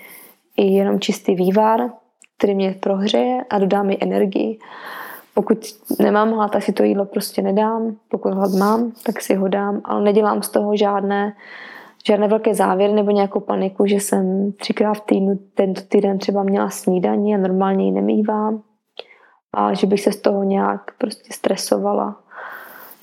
i 0.58 0.66
jenom 0.66 1.00
čistý 1.00 1.36
vývar, 1.36 1.90
který 2.38 2.56
mě 2.56 2.76
prohřeje 2.80 3.44
a 3.50 3.60
dodá 3.60 3.84
mi 3.84 3.98
energii. 4.02 4.60
Pokud 5.34 5.58
nemám 6.00 6.32
hlad, 6.32 6.52
tak 6.52 6.64
si 6.64 6.74
to 6.74 6.84
jídlo 6.84 7.06
prostě 7.06 7.42
nedám. 7.42 7.96
Pokud 8.10 8.34
hlad 8.34 8.52
mám, 8.52 8.92
tak 9.06 9.22
si 9.22 9.36
ho 9.36 9.48
dám, 9.48 9.82
ale 9.84 10.04
nedělám 10.04 10.44
z 10.44 10.50
toho 10.50 10.76
žádné, 10.76 11.34
žádné 12.08 12.28
velké 12.28 12.54
závěry 12.54 12.94
nebo 12.94 13.12
nějakou 13.12 13.40
paniku, 13.40 13.86
že 13.86 13.96
jsem 13.96 14.52
třikrát 14.52 14.94
v 14.94 15.02
týdnu 15.02 15.40
tento 15.54 15.82
týden 15.82 16.18
třeba 16.18 16.44
měla 16.44 16.70
snídaní 16.70 17.36
a 17.36 17.38
normálně 17.38 17.86
ji 17.86 17.92
nemývám 17.92 18.62
a 19.54 19.74
že 19.74 19.88
bych 19.88 20.02
se 20.02 20.12
z 20.12 20.22
toho 20.22 20.44
nějak 20.44 20.98
prostě 20.98 21.34
stresovala. 21.34 22.24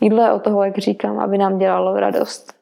Jídlo 0.00 0.22
je 0.22 0.32
o 0.32 0.38
toho, 0.38 0.64
jak 0.64 0.78
říkám, 0.78 1.18
aby 1.18 1.38
nám 1.38 1.58
dělalo 1.58 2.00
radost. 2.00 2.52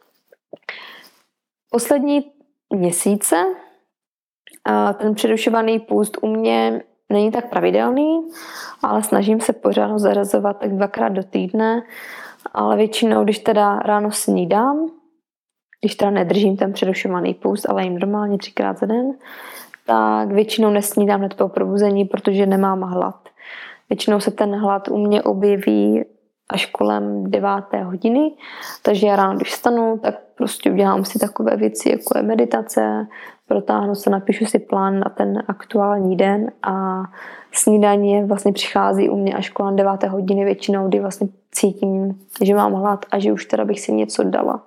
Poslední 1.70 2.32
měsíce 2.70 3.44
ten 4.98 5.14
přerušovaný 5.14 5.78
půst 5.78 6.18
u 6.22 6.26
mě 6.26 6.82
není 7.10 7.30
tak 7.30 7.50
pravidelný, 7.50 8.20
ale 8.82 9.02
snažím 9.02 9.40
se 9.40 9.52
pořád 9.52 9.98
zarazovat 9.98 10.58
tak 10.58 10.76
dvakrát 10.76 11.08
do 11.08 11.22
týdne, 11.22 11.82
ale 12.52 12.76
většinou, 12.76 13.24
když 13.24 13.38
teda 13.38 13.78
ráno 13.78 14.10
snídám, 14.10 14.90
když 15.80 15.94
teda 15.94 16.10
nedržím 16.10 16.56
ten 16.56 16.72
přerušovaný 16.72 17.34
půst, 17.34 17.70
ale 17.70 17.84
jim 17.84 17.98
normálně 17.98 18.38
třikrát 18.38 18.78
za 18.78 18.86
den, 18.86 19.12
tak 19.86 20.28
většinou 20.28 20.70
nesnídám 20.70 21.20
hned 21.20 21.34
po 21.34 21.48
probuzení, 21.48 22.04
protože 22.04 22.46
nemám 22.46 22.80
hlad. 22.80 23.27
Většinou 23.88 24.20
se 24.20 24.30
ten 24.30 24.54
hlad 24.54 24.88
u 24.88 24.98
mě 24.98 25.22
objeví 25.22 26.04
až 26.50 26.66
kolem 26.66 27.30
deváté 27.30 27.82
hodiny, 27.82 28.30
takže 28.82 29.06
já 29.06 29.16
ráno, 29.16 29.36
když 29.36 29.52
stanu, 29.52 30.00
tak 30.02 30.14
prostě 30.34 30.70
udělám 30.70 31.04
si 31.04 31.18
takové 31.18 31.56
věci, 31.56 31.90
jako 31.90 32.18
je 32.18 32.22
meditace, 32.22 33.06
protáhnu 33.46 33.94
se, 33.94 34.10
napíšu 34.10 34.46
si 34.46 34.58
plán 34.58 34.98
na 34.98 35.10
ten 35.16 35.42
aktuální 35.48 36.16
den 36.16 36.52
a 36.62 37.02
snídaně 37.52 38.24
vlastně 38.24 38.52
přichází 38.52 39.08
u 39.08 39.16
mě 39.16 39.34
až 39.34 39.50
kolem 39.50 39.76
9 39.76 40.04
hodiny 40.04 40.44
většinou, 40.44 40.88
kdy 40.88 41.00
vlastně 41.00 41.28
cítím, 41.52 42.20
že 42.42 42.54
mám 42.54 42.72
hlad 42.72 43.06
a 43.10 43.18
že 43.18 43.32
už 43.32 43.44
teda 43.44 43.64
bych 43.64 43.80
si 43.80 43.92
něco 43.92 44.22
dala. 44.22 44.62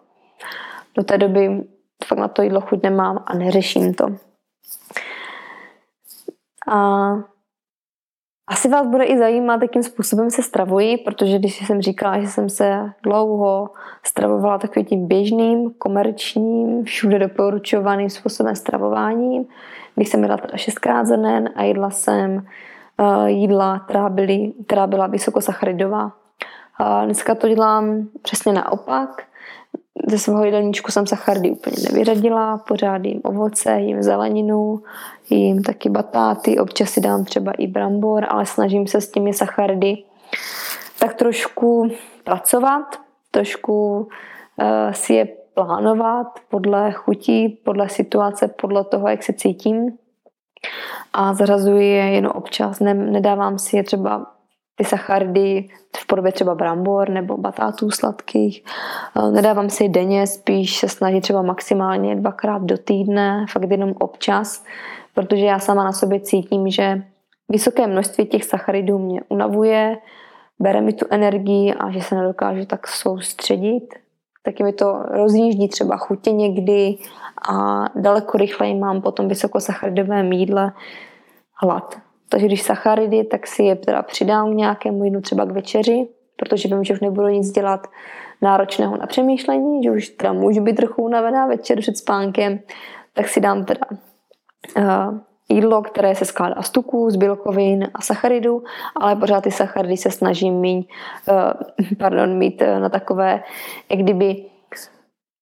Do 0.95 1.03
té 1.03 1.17
doby 1.17 1.63
fakt 2.05 2.19
na 2.19 2.27
to 2.27 2.41
jídlo 2.41 2.61
chuť 2.61 2.83
nemám 2.83 3.23
a 3.25 3.35
neřeším 3.35 3.93
to. 3.93 4.05
A 6.71 7.13
asi 8.51 8.69
vás 8.69 8.87
bude 8.87 9.03
i 9.03 9.17
zajímat, 9.17 9.61
jakým 9.61 9.83
způsobem 9.83 10.31
se 10.31 10.43
stravuji, 10.43 10.97
protože 10.97 11.39
když 11.39 11.67
jsem 11.67 11.81
říkala, 11.81 12.19
že 12.19 12.27
jsem 12.27 12.49
se 12.49 12.91
dlouho 13.03 13.69
stravovala 14.03 14.57
takovým 14.57 14.85
tím 14.85 15.07
běžným, 15.07 15.73
komerčním, 15.77 16.83
všude 16.83 17.19
doporučovaným 17.19 18.09
způsobem 18.09 18.55
stravováním, 18.55 19.45
když 19.95 20.09
jsem 20.09 20.21
jedla 20.21 20.37
teda 20.37 20.57
šestkrát 20.57 21.05
za 21.05 21.15
den 21.15 21.49
a 21.55 21.63
jedla 21.63 21.89
jsem 21.89 22.45
uh, 22.99 23.25
jídla, 23.25 23.79
která, 23.79 24.09
byly, 24.09 24.53
která 24.65 24.87
byla 24.87 25.07
vysokosacharidová. 25.07 26.03
Uh, 26.03 27.05
dneska 27.05 27.35
to 27.35 27.47
dělám 27.47 28.07
přesně 28.21 28.53
naopak. 28.53 29.23
Ze 30.11 30.17
svého 30.17 30.45
jídelníčku 30.45 30.91
jsem 30.91 31.07
sacharidy 31.07 31.51
úplně 31.51 31.75
nevyřadila, 31.91 32.57
pořád 32.57 33.05
jím 33.05 33.21
ovoce, 33.23 33.79
jím 33.79 34.03
zeleninu, 34.03 34.83
jím 35.29 35.63
taky 35.63 35.89
batáty, 35.89 36.59
občas 36.59 36.89
si 36.89 37.01
dám 37.01 37.25
třeba 37.25 37.51
i 37.51 37.67
brambor, 37.67 38.25
ale 38.29 38.45
snažím 38.45 38.87
se 38.87 39.01
s 39.01 39.11
těmi 39.11 39.33
sacharidy 39.33 40.03
tak 40.99 41.13
trošku 41.13 41.91
pracovat, 42.23 42.85
trošku 43.31 43.97
uh, 43.99 44.91
si 44.91 45.13
je 45.13 45.27
plánovat 45.53 46.27
podle 46.49 46.91
chutí, 46.91 47.49
podle 47.49 47.89
situace, 47.89 48.47
podle 48.47 48.83
toho, 48.83 49.07
jak 49.07 49.23
se 49.23 49.33
cítím. 49.33 49.97
A 51.13 51.33
zařazuji 51.33 51.87
je 51.87 52.03
jenom 52.09 52.31
občas, 52.31 52.79
ne, 52.79 52.93
nedávám 52.93 53.59
si 53.59 53.77
je 53.77 53.83
třeba 53.83 54.25
ty 54.81 54.85
sacharidy 54.85 55.69
v 55.97 56.07
podobě 56.07 56.31
třeba 56.31 56.55
brambor 56.55 57.09
nebo 57.09 57.37
batátů 57.37 57.91
sladkých. 57.91 58.63
Eh, 59.15 59.31
nedávám 59.31 59.69
si 59.69 59.89
denně, 59.89 60.27
spíš 60.27 60.77
se 60.77 60.89
snažím 60.89 61.21
třeba 61.21 61.41
maximálně 61.41 62.15
dvakrát 62.15 62.61
do 62.61 62.77
týdne, 62.77 63.45
fakt 63.49 63.71
jenom 63.71 63.93
občas, 63.99 64.63
protože 65.13 65.45
já 65.45 65.59
sama 65.59 65.83
na 65.83 65.91
sobě 65.91 66.19
cítím, 66.19 66.69
že 66.69 67.03
vysoké 67.49 67.87
množství 67.87 68.25
těch 68.25 68.43
sacharidů 68.43 68.99
mě 68.99 69.21
unavuje, 69.29 69.97
bere 70.59 70.81
mi 70.81 70.93
tu 70.93 71.05
energii 71.09 71.73
a 71.73 71.91
že 71.91 72.01
se 72.01 72.15
nedokážu 72.15 72.65
tak 72.65 72.87
soustředit. 72.87 73.87
Taky 74.43 74.63
mi 74.63 74.73
to 74.73 75.03
rozjíždí 75.09 75.67
třeba 75.67 75.97
chutě 75.97 76.31
někdy 76.31 76.97
a 77.49 77.85
daleko 77.95 78.37
rychleji 78.37 78.75
mám 78.75 79.01
potom 79.01 79.27
vysokosacharidové 79.27 80.25
jídle 80.35 80.73
hlad. 81.63 82.10
Takže 82.31 82.47
když 82.47 82.61
sacharidy, 82.61 83.23
tak 83.23 83.47
si 83.47 83.63
je 83.63 83.75
teda 83.75 84.01
přidám 84.01 84.51
k 84.51 84.55
nějakému 84.55 85.03
jídlu 85.03 85.21
třeba 85.21 85.45
k 85.45 85.51
večeři, 85.51 86.07
protože 86.37 86.67
vím, 86.67 86.83
že 86.83 86.93
už 86.93 86.99
nebudu 86.99 87.27
nic 87.27 87.51
dělat 87.51 87.87
náročného 88.41 88.97
na 88.97 89.07
přemýšlení, 89.07 89.83
že 89.83 89.91
už 89.91 90.09
teda 90.09 90.33
můžu 90.33 90.61
být 90.61 90.75
trochu 90.75 91.03
unavená 91.03 91.47
večer 91.47 91.79
před 91.79 91.97
spánkem, 91.97 92.59
tak 93.13 93.27
si 93.27 93.41
dám 93.41 93.65
teda 93.65 93.81
uh, 94.77 95.17
jídlo, 95.49 95.81
které 95.81 96.15
se 96.15 96.25
skládá 96.25 96.61
z 96.61 96.69
tuků, 96.69 97.09
z 97.09 97.15
bílkovin 97.15 97.87
a 97.93 98.01
sacharidů, 98.01 98.63
ale 99.01 99.15
pořád 99.15 99.43
ty 99.43 99.51
sacharidy 99.51 99.97
se 99.97 100.11
snažím 100.11 100.53
mít, 100.53 100.87
uh, 101.29 101.95
pardon, 101.99 102.37
mít 102.37 102.63
na 102.79 102.89
takové, 102.89 103.43
jak 103.89 103.99
kdyby 103.99 104.45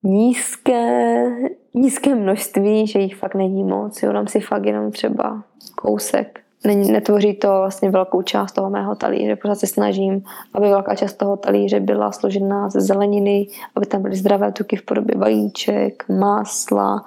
nízké, 0.03 1.25
nízké 1.73 2.15
množství, 2.15 2.87
že 2.87 2.99
jich 2.99 3.15
fakt 3.15 3.35
není 3.35 3.63
moc. 3.63 4.03
Jo, 4.03 4.13
dám 4.13 4.27
si 4.27 4.39
fakt 4.39 4.65
jenom 4.65 4.91
třeba 4.91 5.43
kousek 5.75 6.48
netvoří 6.65 7.33
to 7.33 7.47
vlastně 7.47 7.89
velkou 7.89 8.21
část 8.21 8.51
toho 8.51 8.69
mého 8.69 8.95
talíře. 8.95 9.35
Pořád 9.35 9.55
se 9.55 9.67
snažím, 9.67 10.23
aby 10.53 10.69
velká 10.69 10.95
část 10.95 11.13
toho 11.13 11.37
talíře 11.37 11.79
byla 11.79 12.11
složená 12.11 12.69
ze 12.69 12.81
zeleniny, 12.81 13.47
aby 13.75 13.85
tam 13.85 14.01
byly 14.01 14.15
zdravé 14.15 14.51
tuky 14.51 14.75
v 14.75 14.85
podobě 14.85 15.15
vajíček, 15.17 16.09
másla, 16.09 17.05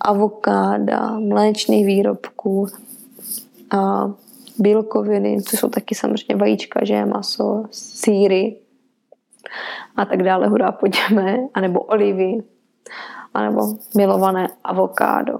avokáda, 0.00 1.18
mléčných 1.18 1.86
výrobků 1.86 2.66
a 3.70 4.10
bílkoviny, 4.58 5.42
co 5.42 5.56
jsou 5.56 5.68
taky 5.68 5.94
samozřejmě 5.94 6.36
vajíčka, 6.36 6.84
že 6.84 7.04
maso, 7.04 7.64
síry 7.70 8.56
a 9.96 10.04
tak 10.04 10.22
dále, 10.22 10.48
hurá, 10.48 10.72
pojďme, 10.72 11.38
anebo 11.54 11.80
olivy, 11.80 12.38
anebo 13.34 13.74
milované 13.96 14.48
avokádo. 14.64 15.38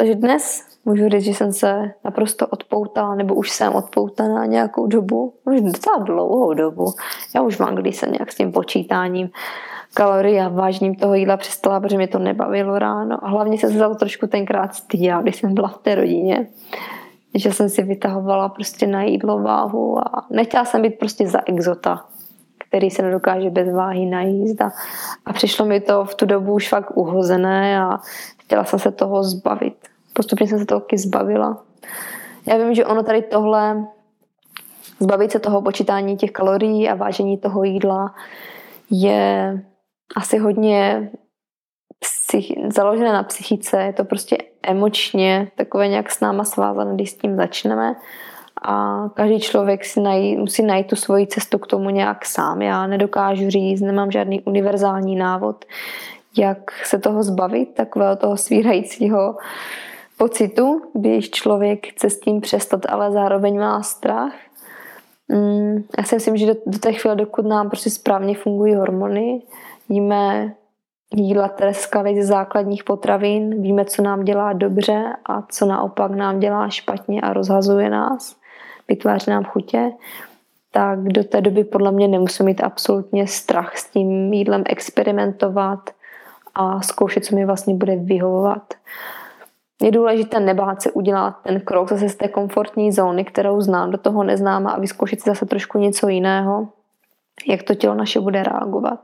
Takže 0.00 0.14
dnes 0.14 0.64
můžu 0.84 1.08
říct, 1.08 1.24
že 1.24 1.34
jsem 1.34 1.52
se 1.52 1.92
naprosto 2.04 2.46
odpoutala, 2.46 3.14
nebo 3.14 3.34
už 3.34 3.50
jsem 3.50 3.74
odpoutaná 3.74 4.46
nějakou 4.46 4.86
dobu, 4.86 5.34
už 5.44 5.60
docela 5.60 5.98
dlouhou 5.98 6.54
dobu. 6.54 6.84
Já 7.34 7.42
už 7.42 7.58
mám 7.58 7.74
když 7.74 7.96
se 7.96 8.06
nějak 8.06 8.32
s 8.32 8.34
tím 8.34 8.52
počítáním 8.52 9.30
kalorií 9.94 10.40
a 10.40 10.48
vážním 10.48 10.94
toho 10.94 11.14
jídla 11.14 11.36
přestala, 11.36 11.80
protože 11.80 11.96
mě 11.96 12.08
to 12.08 12.18
nebavilo 12.18 12.78
ráno. 12.78 13.24
A 13.24 13.28
hlavně 13.28 13.58
jsem 13.58 13.72
se 13.72 13.78
za 13.78 13.88
to 13.88 13.94
trošku 13.94 14.26
tenkrát 14.26 14.74
styděla, 14.74 15.22
když 15.22 15.36
jsem 15.36 15.54
byla 15.54 15.68
v 15.68 15.78
té 15.78 15.94
rodině. 15.94 16.46
Že 17.34 17.52
jsem 17.52 17.68
si 17.68 17.82
vytahovala 17.82 18.48
prostě 18.48 18.86
na 18.86 19.02
jídlo 19.02 19.38
váhu 19.38 19.98
a 19.98 20.26
nechtěla 20.30 20.64
jsem 20.64 20.82
být 20.82 20.98
prostě 20.98 21.28
za 21.28 21.38
exota, 21.46 22.04
který 22.68 22.90
se 22.90 23.02
nedokáže 23.02 23.50
bez 23.50 23.74
váhy 23.74 24.06
najíst. 24.06 24.62
A, 24.62 24.72
a 25.26 25.32
přišlo 25.32 25.66
mi 25.66 25.80
to 25.80 26.04
v 26.04 26.14
tu 26.14 26.26
dobu 26.26 26.52
už 26.52 26.68
fakt 26.68 26.90
uhozené 26.96 27.82
a 27.82 27.98
chtěla 28.38 28.64
jsem 28.64 28.78
se 28.78 28.90
toho 28.90 29.22
zbavit 29.22 29.89
postupně 30.12 30.48
jsem 30.48 30.58
se 30.58 30.66
toho 30.66 30.80
taky 30.80 30.98
zbavila. 30.98 31.62
Já 32.46 32.56
vím, 32.56 32.74
že 32.74 32.86
ono 32.86 33.02
tady 33.02 33.22
tohle, 33.22 33.84
zbavit 35.00 35.32
se 35.32 35.38
toho 35.38 35.62
počítání 35.62 36.16
těch 36.16 36.30
kalorií 36.30 36.88
a 36.88 36.94
vážení 36.94 37.38
toho 37.38 37.64
jídla 37.64 38.14
je 38.90 39.58
asi 40.16 40.38
hodně 40.38 41.10
psych, 42.00 42.52
založené 42.76 43.12
na 43.12 43.22
psychice, 43.22 43.82
je 43.82 43.92
to 43.92 44.04
prostě 44.04 44.36
emočně 44.62 45.50
takové 45.56 45.88
nějak 45.88 46.10
s 46.10 46.20
náma 46.20 46.44
svázané, 46.44 46.94
když 46.94 47.10
s 47.10 47.14
tím 47.14 47.36
začneme 47.36 47.96
a 48.62 49.04
každý 49.14 49.40
člověk 49.40 49.84
si 49.84 50.00
najít, 50.00 50.38
musí 50.38 50.62
najít 50.62 50.86
tu 50.86 50.96
svoji 50.96 51.26
cestu 51.26 51.58
k 51.58 51.66
tomu 51.66 51.90
nějak 51.90 52.26
sám. 52.26 52.62
Já 52.62 52.86
nedokážu 52.86 53.50
říct, 53.50 53.80
nemám 53.80 54.10
žádný 54.10 54.40
univerzální 54.40 55.16
návod, 55.16 55.64
jak 56.38 56.86
se 56.86 56.98
toho 56.98 57.22
zbavit, 57.22 57.74
takového 57.74 58.16
toho 58.16 58.36
svírajícího 58.36 59.36
pocitu, 60.20 60.82
když 60.94 61.30
člověk 61.30 61.86
chce 61.86 62.10
s 62.10 62.20
tím 62.20 62.40
přestat, 62.40 62.80
ale 62.88 63.12
zároveň 63.12 63.58
má 63.58 63.82
strach. 63.82 64.32
Mm, 65.28 65.84
já 65.98 66.04
si 66.04 66.14
myslím, 66.14 66.36
že 66.36 66.46
do, 66.46 66.54
do 66.66 66.78
té 66.78 66.92
chvíle, 66.92 67.16
dokud 67.16 67.46
nám 67.46 67.70
prostě 67.70 67.90
správně 67.90 68.34
fungují 68.34 68.74
hormony, 68.74 69.42
víme 69.88 70.54
jídla, 71.14 71.48
které 71.48 71.72
ze 72.14 72.24
základních 72.24 72.84
potravin, 72.84 73.62
víme, 73.62 73.84
co 73.84 74.02
nám 74.02 74.24
dělá 74.24 74.52
dobře 74.52 75.04
a 75.26 75.42
co 75.42 75.66
naopak 75.66 76.10
nám 76.10 76.40
dělá 76.40 76.68
špatně 76.68 77.20
a 77.20 77.32
rozhazuje 77.32 77.90
nás, 77.90 78.36
vytváří 78.88 79.30
nám 79.30 79.44
chutě, 79.44 79.92
tak 80.72 81.02
do 81.02 81.24
té 81.24 81.40
doby 81.40 81.64
podle 81.64 81.92
mě 81.92 82.08
nemusím 82.08 82.46
mít 82.46 82.62
absolutně 82.62 83.26
strach 83.26 83.76
s 83.76 83.90
tím 83.90 84.32
jídlem 84.32 84.62
experimentovat 84.66 85.90
a 86.54 86.82
zkoušet, 86.82 87.24
co 87.24 87.36
mi 87.36 87.46
vlastně 87.46 87.74
bude 87.74 87.96
vyhovovat 87.96 88.74
je 89.82 89.90
důležité 89.90 90.40
nebát 90.40 90.82
se 90.82 90.92
udělat 90.92 91.34
ten 91.42 91.60
krok 91.60 91.88
zase 91.88 92.08
z 92.08 92.16
té 92.16 92.28
komfortní 92.28 92.92
zóny, 92.92 93.24
kterou 93.24 93.60
znám, 93.60 93.90
do 93.90 93.98
toho 93.98 94.24
neznám 94.24 94.66
a 94.66 94.78
vyzkoušet 94.78 95.20
si 95.20 95.30
zase 95.30 95.46
trošku 95.46 95.78
něco 95.78 96.08
jiného, 96.08 96.68
jak 97.48 97.62
to 97.62 97.74
tělo 97.74 97.94
naše 97.94 98.20
bude 98.20 98.42
reagovat. 98.42 99.00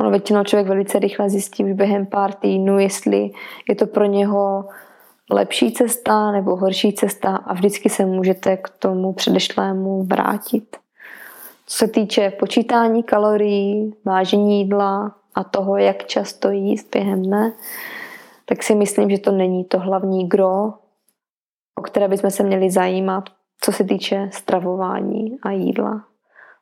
Ono 0.00 0.10
většinou 0.10 0.44
člověk 0.44 0.68
velice 0.68 0.98
rychle 0.98 1.30
zjistí 1.30 1.64
už 1.64 1.72
během 1.72 2.06
pár 2.06 2.32
týdnů, 2.32 2.78
jestli 2.78 3.30
je 3.68 3.74
to 3.74 3.86
pro 3.86 4.04
něho 4.04 4.68
lepší 5.30 5.72
cesta 5.72 6.32
nebo 6.32 6.56
horší 6.56 6.92
cesta 6.92 7.36
a 7.36 7.54
vždycky 7.54 7.88
se 7.88 8.06
můžete 8.06 8.56
k 8.56 8.68
tomu 8.68 9.12
předešlému 9.12 10.02
vrátit. 10.02 10.76
Co 11.66 11.76
se 11.76 11.88
týče 11.88 12.30
počítání 12.30 13.02
kalorií, 13.02 13.94
vážení 14.04 14.58
jídla 14.58 15.14
a 15.34 15.44
toho, 15.44 15.76
jak 15.76 16.06
často 16.06 16.50
jíst 16.50 16.88
během 16.92 17.22
dne, 17.22 17.52
tak 18.44 18.62
si 18.62 18.74
myslím, 18.74 19.10
že 19.10 19.18
to 19.18 19.32
není 19.32 19.64
to 19.64 19.78
hlavní 19.78 20.28
gro, 20.28 20.72
o 21.78 21.82
které 21.82 22.08
bychom 22.08 22.30
se 22.30 22.42
měli 22.42 22.70
zajímat, 22.70 23.24
co 23.60 23.72
se 23.72 23.84
týče 23.84 24.30
stravování 24.32 25.38
a 25.42 25.50
jídla. 25.50 26.04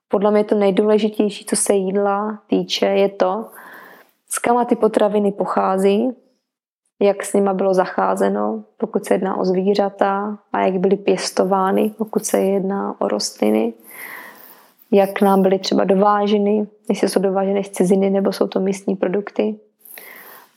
Podle 0.09 0.31
mě 0.31 0.45
to 0.45 0.55
nejdůležitější, 0.55 1.45
co 1.45 1.57
se 1.57 1.75
jídla 1.75 2.43
týče, 2.47 2.87
je 2.87 3.09
to, 3.09 3.47
z 4.31 4.39
kam 4.39 4.67
ty 4.67 4.77
potraviny 4.77 5.33
pochází, 5.33 6.11
jak 7.01 7.25
s 7.25 7.33
nima 7.33 7.55
bylo 7.55 7.75
zacházeno, 7.75 8.65
pokud 8.77 9.05
se 9.05 9.15
jedná 9.15 9.37
o 9.37 9.45
zvířata 9.45 10.39
a 10.53 10.61
jak 10.61 10.79
byly 10.79 10.97
pěstovány, 10.97 11.95
pokud 11.99 12.25
se 12.25 12.41
jedná 12.41 13.01
o 13.01 13.09
rostliny, 13.09 13.75
jak 14.91 15.21
nám 15.21 15.43
byly 15.43 15.59
třeba 15.59 15.85
dováženy, 15.85 16.67
jestli 16.89 17.09
jsou 17.09 17.21
dováženy 17.21 17.65
z 17.65 17.71
ciziny 17.71 18.11
nebo 18.11 18.33
jsou 18.33 18.47
to 18.47 18.61
místní 18.61 18.97
produkty. 18.97 19.61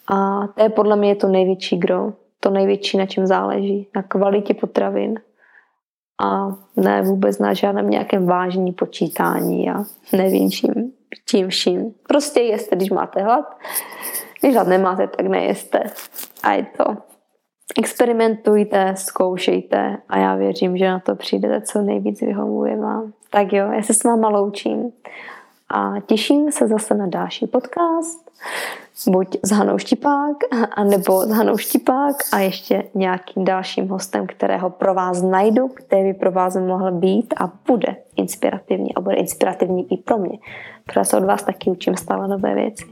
A 0.08 0.48
to 0.48 0.64
je 0.64 0.70
podle 0.70 0.96
mě 0.96 1.16
to 1.16 1.28
největší 1.28 1.78
gro. 1.78 2.14
to 2.40 2.50
největší, 2.50 2.98
na 2.98 3.06
čem 3.06 3.28
záleží, 3.28 3.88
na 3.96 4.04
kvalitě 4.04 4.54
potravin 4.54 5.20
a 6.24 6.48
ne 6.76 7.02
vůbec 7.02 7.40
na 7.40 7.54
žádném 7.54 7.90
nějakém 7.90 8.26
vážní 8.26 8.72
počítání 8.72 9.70
a 9.70 9.84
nevím 10.14 10.52
čím, 10.52 10.92
čím 11.26 11.50
vším. 11.50 11.94
Prostě 12.08 12.42
jeste, 12.42 12.76
když 12.76 12.90
máte 12.90 13.22
hlad, 13.22 13.58
když 14.42 14.54
hlad 14.54 14.68
nemáte, 14.68 15.08
tak 15.08 15.28
nejeste. 15.28 15.84
A 16.44 16.54
je 16.54 16.66
to. 16.78 16.98
Experimentujte, 17.80 18.94
zkoušejte 18.98 19.98
a 20.10 20.18
já 20.18 20.36
věřím, 20.36 20.78
že 20.78 20.88
na 20.88 21.00
to 21.00 21.16
přijdete 21.16 21.62
co 21.62 21.82
nejvíc 21.82 22.22
vyhovuje 22.22 22.78
vám. 22.78 23.14
Tak 23.30 23.54
jo, 23.54 23.72
já 23.72 23.82
se 23.82 23.94
s 23.94 24.04
váma 24.04 24.30
loučím 24.30 24.92
a 25.70 25.94
těším 26.06 26.52
se 26.52 26.68
zase 26.68 26.94
na 26.94 27.08
další 27.08 27.48
podcast 27.48 28.32
buď 29.08 29.38
s 29.44 29.52
Hanou 29.52 29.78
Štipák, 29.78 30.38
anebo 30.76 31.22
s 31.22 31.30
Hanou 31.30 31.58
Štipák 31.58 32.16
a 32.32 32.40
ještě 32.40 32.84
nějakým 32.94 33.46
dalším 33.46 33.90
hostem, 33.90 34.28
kterého 34.28 34.70
pro 34.70 34.94
vás 34.94 35.22
najdu, 35.22 35.68
který 35.68 36.04
by 36.04 36.14
pro 36.14 36.32
vás 36.32 36.56
mohl 36.56 36.92
být 36.92 37.34
a 37.38 37.52
bude 37.68 37.96
inspirativní 38.16 38.96
a 38.96 39.02
bude 39.02 39.16
inspirativní 39.16 39.94
i 39.94 39.98
pro 39.98 40.18
mě. 40.18 40.38
Protože 40.86 41.04
se 41.04 41.18
od 41.18 41.24
vás 41.24 41.44
taky 41.44 41.72
učím 41.72 41.96
stále 41.96 42.28
nové 42.28 42.56
věci. 42.56 42.86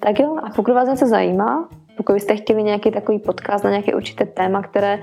Tak 0.00 0.18
jo, 0.18 0.36
a 0.42 0.50
pokud 0.50 0.74
vás 0.74 0.88
něco 0.88 1.06
zajímá, 1.06 1.68
pokud 1.96 2.12
byste 2.12 2.36
chtěli 2.36 2.62
nějaký 2.62 2.90
takový 2.90 3.18
podcast 3.18 3.64
na 3.64 3.70
nějaké 3.70 3.94
určité 3.94 4.26
téma, 4.26 4.62
které 4.62 4.98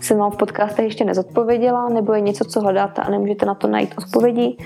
jsem 0.00 0.18
vám 0.18 0.30
v 0.30 0.36
podcastech 0.36 0.84
ještě 0.84 1.04
nezodpověděla, 1.04 1.88
nebo 1.88 2.12
je 2.12 2.20
něco, 2.20 2.44
co 2.44 2.60
hledáte 2.60 3.02
a 3.02 3.10
nemůžete 3.10 3.46
na 3.46 3.54
to 3.54 3.68
najít 3.68 3.94
odpovědi, 3.98 4.56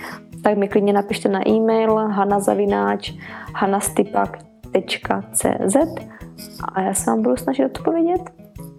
tak 0.45 0.59
mi 0.59 0.69
klidně 0.69 0.93
napište 0.93 1.29
na 1.29 1.49
e-mail 1.49 1.95
hanazavináč 1.97 3.13
a 6.75 6.81
já 6.81 6.95
se 6.95 7.11
vám 7.11 7.23
budu 7.23 7.37
snažit 7.37 7.65
odpovědět, 7.65 8.21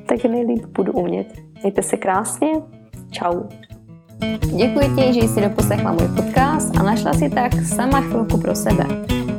tak 0.05 0.23
nejlíp 0.23 0.65
budu 0.65 0.93
umět. 0.93 1.27
Mějte 1.61 1.81
se 1.81 1.97
krásně, 1.97 2.49
čau. 3.11 3.41
Děkuji 4.39 4.95
ti, 4.95 5.13
že 5.13 5.27
jsi 5.27 5.41
doposlechla 5.41 5.91
můj 5.91 6.07
podcast 6.15 6.77
a 6.77 6.83
našla 6.83 7.13
si 7.13 7.29
tak 7.29 7.53
sama 7.53 8.01
chvilku 8.01 8.37
pro 8.37 8.55
sebe. 8.55 8.85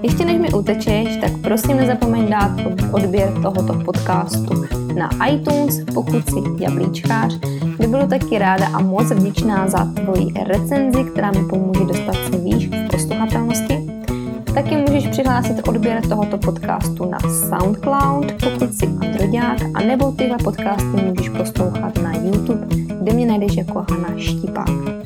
Ještě 0.03 0.25
než 0.25 0.39
mi 0.39 0.53
utečeš, 0.53 1.17
tak 1.21 1.31
prosím 1.43 1.77
nezapomeň 1.77 2.29
dát 2.29 2.51
odběr 2.93 3.33
tohoto 3.43 3.75
podcastu 3.85 4.65
na 4.95 5.11
iTunes, 5.27 5.81
pokud 5.95 6.29
jsi 6.29 6.63
jablíčkář, 6.63 7.39
kde 7.77 7.89
budu 7.89 8.07
taky 8.07 8.39
ráda 8.39 8.67
a 8.67 8.81
moc 8.81 9.11
vděčná 9.11 9.69
za 9.69 9.85
tvoji 9.85 10.33
recenzi, 10.47 11.05
která 11.05 11.31
mi 11.31 11.45
pomůže 11.45 11.85
dostat 11.85 12.17
se 12.31 12.39
výš 12.39 12.69
v 12.69 12.89
posluchatelnosti 12.91 13.97
Taky 14.57 14.77
můžeš 14.77 15.07
přihlásit 15.07 15.69
odběr 15.69 16.09
tohoto 16.09 16.39
podcastu 16.39 17.05
na 17.11 17.19
SoundCloud, 17.21 18.33
pokud 18.33 18.75
jsi 18.75 18.87
Androďák, 18.87 19.59
a 19.75 19.81
nebo 19.81 20.13
tyhle 20.13 20.39
podcasty 20.45 21.03
můžeš 21.07 21.29
poslouchat 21.29 21.99
na 22.03 22.13
YouTube, 22.17 22.67
kde 23.03 23.13
mě 23.13 23.27
najdeš 23.27 23.57
jako 23.57 23.85
Hana 23.91 24.19
Štipák. 24.19 25.06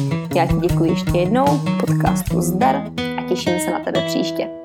Já 0.35 0.45
ti 0.45 0.67
děkuji 0.67 0.89
ještě 0.91 1.17
jednou, 1.17 1.45
podcastu 1.79 2.41
zdar 2.41 2.75
a 3.17 3.21
těším 3.29 3.59
se 3.59 3.71
na 3.71 3.79
tebe 3.79 4.01
příště. 4.07 4.60